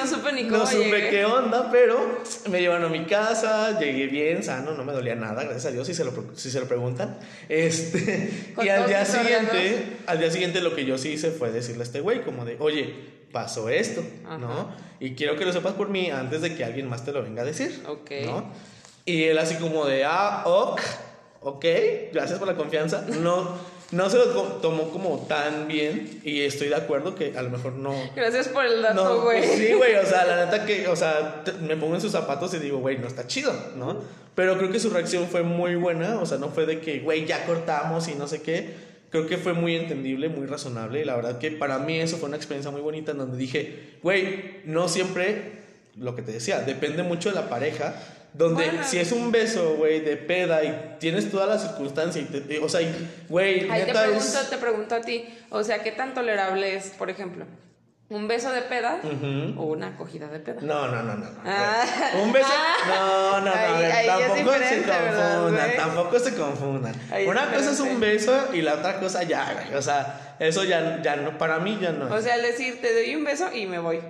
[0.00, 1.10] No supe ni cómo no supe llegué.
[1.10, 5.42] qué onda, pero me llevaron a mi casa, llegué bien, sano, no me dolía nada,
[5.44, 7.18] gracias a Dios, si se lo, si se lo preguntan.
[7.48, 9.08] Este, y al día órganos.
[9.08, 12.44] siguiente, al día siguiente lo que yo sí hice fue decirle a este güey como
[12.44, 12.94] de, oye,
[13.32, 14.38] pasó esto, Ajá.
[14.38, 14.74] ¿no?
[14.98, 17.42] Y quiero que lo sepas por mí antes de que alguien más te lo venga
[17.42, 18.10] a decir, Ok.
[18.26, 18.52] ¿no?
[19.04, 20.80] Y él así como de, ah, ok,
[21.40, 21.64] ok,
[22.12, 23.04] gracias por la confianza.
[23.20, 23.56] No,
[23.92, 24.26] no se lo
[24.60, 27.92] tomó como tan bien y estoy de acuerdo que a lo mejor no...
[28.14, 29.38] Gracias por el dato, No, güey.
[29.38, 32.54] pues sí, güey, o sea, la neta que, o sea, me pongo en sus zapatos
[32.54, 33.98] y digo, güey, no está chido, ¿no?
[34.34, 37.26] Pero creo que su reacción fue muy buena, o sea, no fue de que, güey,
[37.26, 38.90] ya cortamos y no sé qué.
[39.10, 41.00] Creo que fue muy entendible, muy razonable.
[41.00, 43.98] Y la verdad que para mí eso fue una experiencia muy bonita en donde dije,
[44.04, 45.62] güey, no siempre,
[45.96, 47.94] lo que te decía, depende mucho de la pareja.
[48.32, 48.84] Donde Bueno.
[48.84, 52.68] si es un beso, güey, de peda y tienes todas las circunstancias, y te- o
[52.68, 52.80] sea,
[53.28, 54.50] güey, Ahí te neta pregunto, es...
[54.50, 57.44] te pregunto a ti, o sea, ¿qué tan tolerable es, por ejemplo,
[58.08, 59.00] un beso de peda
[59.56, 60.60] o una acogida de peda?
[60.62, 61.24] No, no, no, no.
[61.30, 61.40] no.
[61.44, 61.84] Ah.
[62.22, 62.48] Un beso.
[62.88, 63.50] No, no, no.
[63.52, 65.70] a Ahí- ver, ahí es tampoco se diferente, ¿verdad, confundan.
[65.76, 66.94] Tampoco se confundan.
[67.12, 69.74] Ahí es Una cosa es un beso y la otra cosa ya, güey.
[69.76, 72.12] O sea, eso ya, ya no, para mí ya no.
[72.14, 74.00] O sea, al decir, te doy un beso y me voy.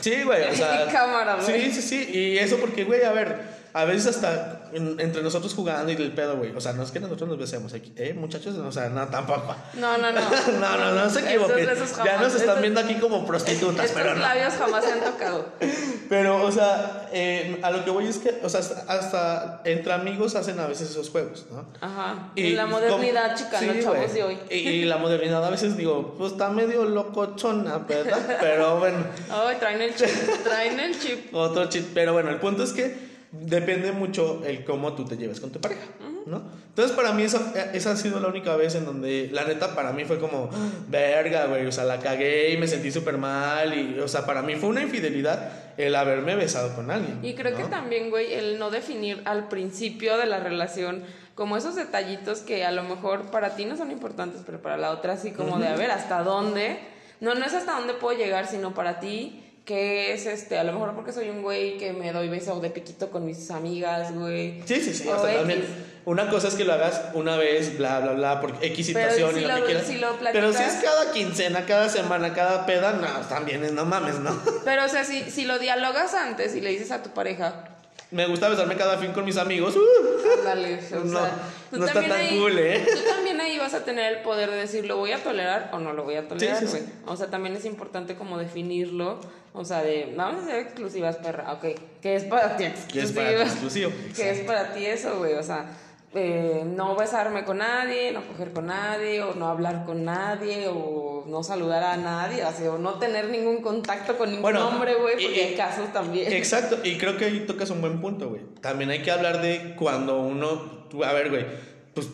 [0.00, 0.86] Sí, güey, o sea.
[0.92, 1.70] Cámara, güey.
[1.70, 2.10] Sí, sí, sí.
[2.18, 6.12] Y eso porque, güey, a ver, a veces hasta en- entre nosotros jugando y del
[6.12, 6.54] pedo, güey.
[6.56, 8.56] O sea, no es que nosotros nos besemos aquí, ¿eh, muchachos?
[8.56, 9.54] O sea, no, tampoco.
[9.74, 10.20] No, no, no.
[10.60, 11.68] No, no, no se Esos equivoquen.
[12.04, 14.20] Ya nos están viendo aquí como prostitutas, Estos pero no.
[14.22, 15.46] labios jamás se han tocado.
[16.08, 20.34] Pero, o sea, eh, a lo que voy es que, o sea, hasta, entre amigos
[20.36, 21.66] hacen a veces esos juegos, ¿no?
[21.80, 22.30] Ajá.
[22.34, 24.38] Y la modernidad, como- chica, sí, los chavos de hoy.
[24.50, 28.36] Y, y la modernidad a veces digo, pues está medio locochona, ¿verdad?
[28.40, 28.98] Pero bueno,
[29.30, 30.08] Ay, traen el chip,
[30.44, 31.34] traen el chip.
[31.34, 31.86] otro chip.
[31.94, 35.60] Pero bueno, el punto es que depende mucho el cómo tú te lleves con tu
[35.60, 35.86] pareja,
[36.26, 36.42] ¿no?
[36.68, 39.92] Entonces, para mí, esa, esa ha sido la única vez en donde, la neta, para
[39.92, 40.50] mí fue como,
[40.88, 43.78] verga, güey, o sea, la cagué y me sentí súper mal.
[43.78, 47.20] Y, o sea, para mí fue una infidelidad el haberme besado con alguien.
[47.22, 47.68] Y creo que ¿no?
[47.68, 51.04] también, güey, el no definir al principio de la relación
[51.36, 54.90] como esos detallitos que a lo mejor para ti no son importantes, pero para la
[54.90, 56.80] otra sí, como de a ver hasta dónde.
[57.20, 60.72] No, no es hasta dónde puedo llegar, sino para ti, que es este, a lo
[60.72, 64.60] mejor porque soy un güey que me doy beso de piquito con mis amigas, güey.
[64.66, 65.08] Sí, sí, sí.
[65.08, 65.36] O X.
[65.38, 65.64] también.
[66.04, 69.40] Una cosa es que lo hagas una vez, bla, bla, bla, por X situación si
[69.40, 69.86] y lo, lo- que quieras.
[69.86, 73.86] si lo Pero si es cada quincena, cada semana, cada peda, no, también es no
[73.86, 74.38] mames, ¿no?
[74.66, 77.64] Pero, o sea, si, si lo dialogas antes y le dices a tu pareja,
[78.10, 79.74] Me gusta besarme cada fin con mis amigos.
[79.76, 81.32] uh, Ándale, o No, sea,
[81.70, 82.86] tú no está tan ahí- cool, ¿eh?
[82.86, 85.78] Tú también ahí vas a tener el poder de decir, ¿lo voy a tolerar o
[85.78, 86.82] no lo voy a tolerar, Sí, sí, güey?
[86.82, 86.92] sí.
[87.06, 89.20] O sea, también es importante como definirlo,
[89.56, 91.64] o sea, de, vamos a ser exclusivas, perra, ok,
[92.02, 93.92] ¿qué es para ti Que es para ti exclusivo.
[94.16, 95.34] ¿Qué es para ti eso, güey?
[95.34, 95.66] O sea,
[96.12, 101.24] eh, no besarme con nadie, no coger con nadie, o no hablar con nadie, o
[101.28, 105.44] no saludar a nadie, o, no tener ningún contacto con ningún Bueno, hombre, güey, porque
[105.44, 106.32] hay casos también.
[106.32, 108.42] Exacto, y creo que ahí tocas un buen punto, güey.
[108.60, 111.46] También hay que hablar de cuando uno, tú- a ver, güey,
[111.94, 112.08] pues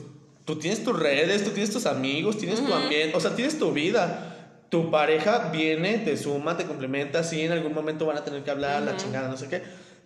[0.45, 3.73] tú tienes tus redes, tú tienes tus amigos, tienes tu ambiente, o sea, tienes tu
[3.73, 4.30] vida.
[4.71, 8.51] Tu pareja viene, te suma, te complementa, sí, en algún momento van a tener que
[8.51, 9.63] hablar, la chingada, no sé qué.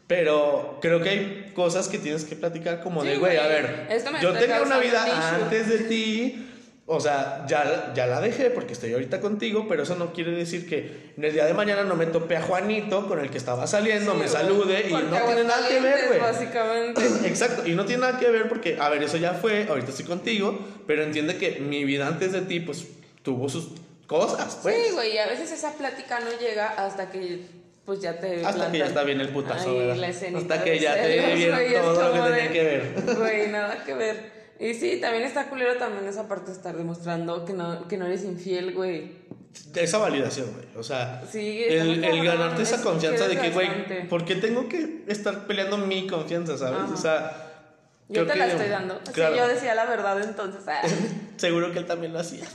[0.07, 3.89] Pero creo que hay cosas que tienes que platicar como Sí, de, güey, a ver,
[4.21, 5.45] yo tenía una vida issue.
[5.45, 6.47] antes de ti,
[6.87, 10.69] o sea, ya, ya la dejé porque estoy ahorita contigo, pero eso no quiere decir
[10.69, 13.67] que en el día de mañana no me tope a Juanito con el que estaba
[13.67, 16.21] saliendo, Sí, me salude y no tiene nada que ver, güey.
[16.21, 17.03] Básicamente.
[17.27, 20.05] Exacto, y no tiene nada que ver porque, a ver, eso ya fue, ahorita estoy
[20.05, 22.87] contigo, pero entiende que mi vida antes de ti, pues,
[23.23, 23.69] tuvo sus
[24.07, 24.77] cosas, pues.
[24.89, 27.47] Sí, güey, y a veces esa plática no llega hasta que
[27.85, 29.97] pues ya te Hasta que ya está bien el putazo, ahí ¿verdad?
[29.97, 33.17] la Hasta que ya te vieron es todo lo que tenía que ver.
[33.19, 34.33] Güey, nada que ver.
[34.59, 38.07] Y sí, también está culero también esa parte de estar demostrando que no, que no
[38.07, 39.25] eres infiel, güey.
[39.75, 40.65] Esa validación, güey.
[40.77, 44.09] O sea, Sí, el, el cabrón, ganarte esa es- confianza de que, güey.
[44.09, 46.81] ¿por qué tengo que estar peleando mi confianza, sabes?
[46.85, 46.95] Ajá.
[46.95, 47.53] O sea,
[48.09, 48.99] Yo te la que- estoy dando.
[49.13, 49.35] Claro.
[49.35, 50.63] Sí, yo decía la verdad entonces.
[50.69, 50.81] ah.
[51.37, 52.45] Seguro que él también lo hacía.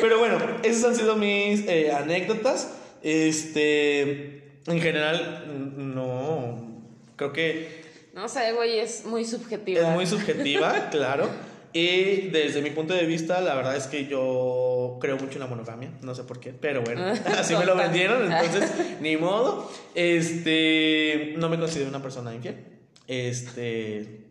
[0.00, 2.74] Pero bueno, esas han sido mis eh, anécdotas.
[3.02, 5.44] Este, en general,
[5.76, 6.82] no,
[7.16, 7.82] creo que
[8.14, 9.80] No sé, güey, es muy subjetiva.
[9.80, 11.28] es muy subjetiva, claro.
[11.72, 15.46] Y desde mi punto de vista, la verdad es que yo creo mucho en la
[15.46, 17.04] monogamia, no sé por qué, pero bueno,
[17.38, 18.70] así me lo vendieron, entonces
[19.00, 19.70] ni modo.
[19.94, 22.64] Este, no me considero una persona infiel.
[23.06, 24.24] Este,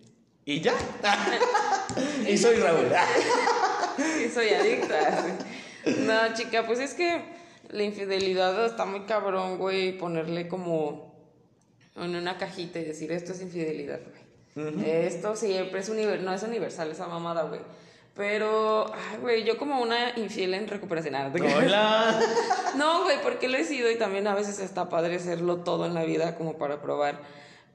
[0.45, 0.74] y ya.
[2.28, 2.88] y soy Raúl.
[4.18, 5.26] Sí, soy adicta.
[6.00, 7.22] No, chica, pues es que
[7.70, 11.16] la infidelidad está muy cabrón, güey, ponerle como
[11.95, 14.28] en una cajita y decir esto es infidelidad, güey.
[14.86, 17.62] Esto siempre es universal, no es universal esa mamada, güey.
[18.16, 21.14] Pero, ay, güey, yo como una infiel en recuperación.
[21.14, 21.56] ¿no?
[21.56, 22.20] Hola.
[22.76, 25.93] No, güey, porque lo he sido y también a veces está padre hacerlo todo en
[25.93, 27.22] la vida como para probar.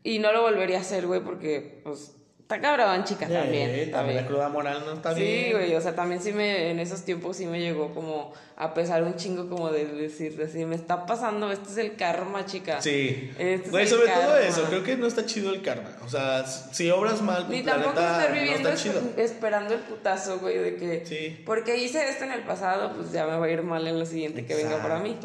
[0.02, 2.16] Y no lo volvería a hacer, güey, porque, pues,
[2.54, 3.90] está cabrón, chica, también.
[3.90, 4.16] También bien.
[4.24, 5.52] la cruda moral no está Sí, bien.
[5.52, 9.02] güey, o sea, también sí me, en esos tiempos sí me llegó como a pesar
[9.02, 12.80] un chingo como de decir, así, me está pasando, este es el karma, chica.
[12.80, 13.30] Sí.
[13.38, 15.96] Este es Güey, sobre todo eso, creo que no está chido el karma.
[16.04, 19.00] O sea, si obras mal, Ni tampoco planeta estar no viviendo está chido.
[19.00, 21.42] esp- esperando el putazo, güey, de que Sí.
[21.44, 24.06] porque hice esto en el pasado, pues ya me va a ir mal en lo
[24.06, 25.18] siguiente que venga para mí.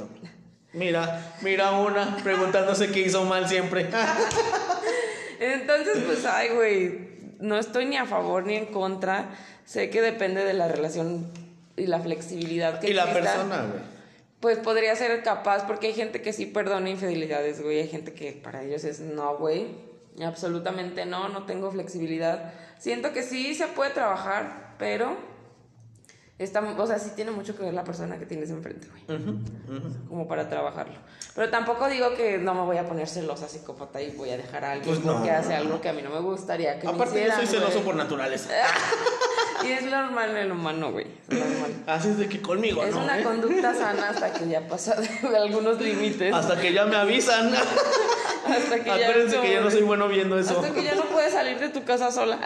[0.73, 3.87] Mira, mira una preguntándose qué hizo mal siempre.
[5.39, 7.07] Entonces, pues, ay, güey,
[7.39, 9.29] no estoy ni a favor ni en contra.
[9.65, 11.31] Sé que depende de la relación
[11.75, 13.97] y la flexibilidad que y la persona, güey.
[14.39, 17.79] Pues podría ser capaz, porque hay gente que sí perdona infidelidades, güey.
[17.79, 19.67] Hay gente que para ellos es no, güey.
[20.23, 22.53] Absolutamente no, no tengo flexibilidad.
[22.77, 25.15] Siento que sí se puede trabajar, pero.
[26.39, 29.19] Está, o sea, sí tiene mucho que ver la persona que tienes enfrente, güey.
[29.19, 30.07] Ujú, ujú.
[30.07, 30.93] Como para trabajarlo.
[31.33, 34.63] Pero tampoco digo que no me voy a poner celosa, psicópata y voy a dejar
[34.63, 35.13] a alguien Pues no.
[35.13, 37.47] porque hace algo que a mí no me gustaría que me Aparte, yo hicieran, soy
[37.47, 37.85] celoso güey.
[37.85, 38.49] por naturaleza.
[39.63, 41.07] Y es normal en el humano, güey.
[41.27, 41.71] Es normal.
[41.87, 43.01] Así es de que conmigo, Es ¿no?
[43.03, 43.23] una eh?
[43.23, 46.31] conducta sana hasta que ya pasa de algunos límites.
[46.31, 47.51] Hasta que ya me avisan.
[47.55, 50.59] Hasta que ya Acuérdense no- que yo no soy bueno viendo eso.
[50.59, 52.37] Hasta que ya no puedes salir de tu casa sola.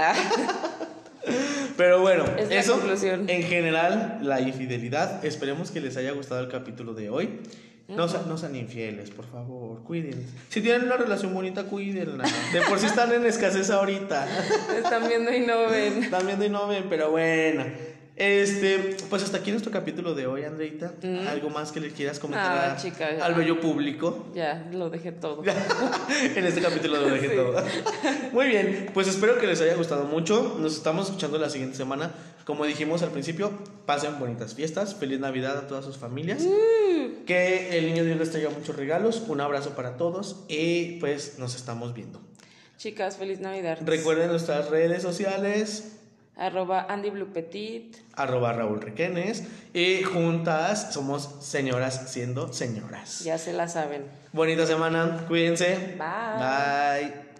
[1.82, 3.28] Pero bueno, Es eso conclusión.
[3.28, 5.26] en general, la infidelidad.
[5.26, 7.40] Esperemos que les haya gustado el capítulo de hoy.
[7.88, 10.28] No, no sean infieles, por favor, cuídense.
[10.50, 12.24] Si tienen una relación bonita, cuídenla.
[12.54, 14.28] De por sí están en escasez ahorita.
[14.78, 16.04] Están viendo y no ven.
[16.04, 17.66] Están viendo y no ven, pero bueno.
[18.18, 20.94] Este, pues hasta aquí nuestro capítulo de hoy, Andreita.
[21.30, 23.26] ¿Algo más que le quieras comentar Ah, chica, ya.
[23.26, 24.28] al bello público?
[24.36, 25.44] Ya, lo dejé todo.
[26.36, 27.36] en este capítulo lo dejé Sí.
[27.36, 27.64] todo.
[28.34, 30.58] Muy bien, pues espero que les haya gustado mucho.
[30.60, 32.12] Nos estamos escuchando la siguiente semana.
[32.46, 33.52] Como dijimos al principio,
[33.86, 34.94] pasen bonitas fiestas.
[34.96, 36.44] Feliz Navidad a todas sus familias.
[36.44, 37.24] Mm.
[37.26, 39.24] Que el niño Dios les traiga muchos regalos.
[39.28, 42.20] Un abrazo para todos y pues nos estamos viendo.
[42.78, 43.78] Chicas, feliz Navidad.
[43.86, 45.98] Recuerden nuestras redes sociales.
[46.42, 47.98] Arroba Andy Blue Petit.
[48.16, 49.44] Arroba Raúl Requenes.
[49.74, 53.20] Y juntas somos señoras siendo señoras.
[53.24, 54.06] Ya se la saben.
[54.34, 55.26] Bonita semana.
[55.28, 55.98] Cuídense.
[56.00, 57.10] Bye.
[57.10, 57.31] Bye.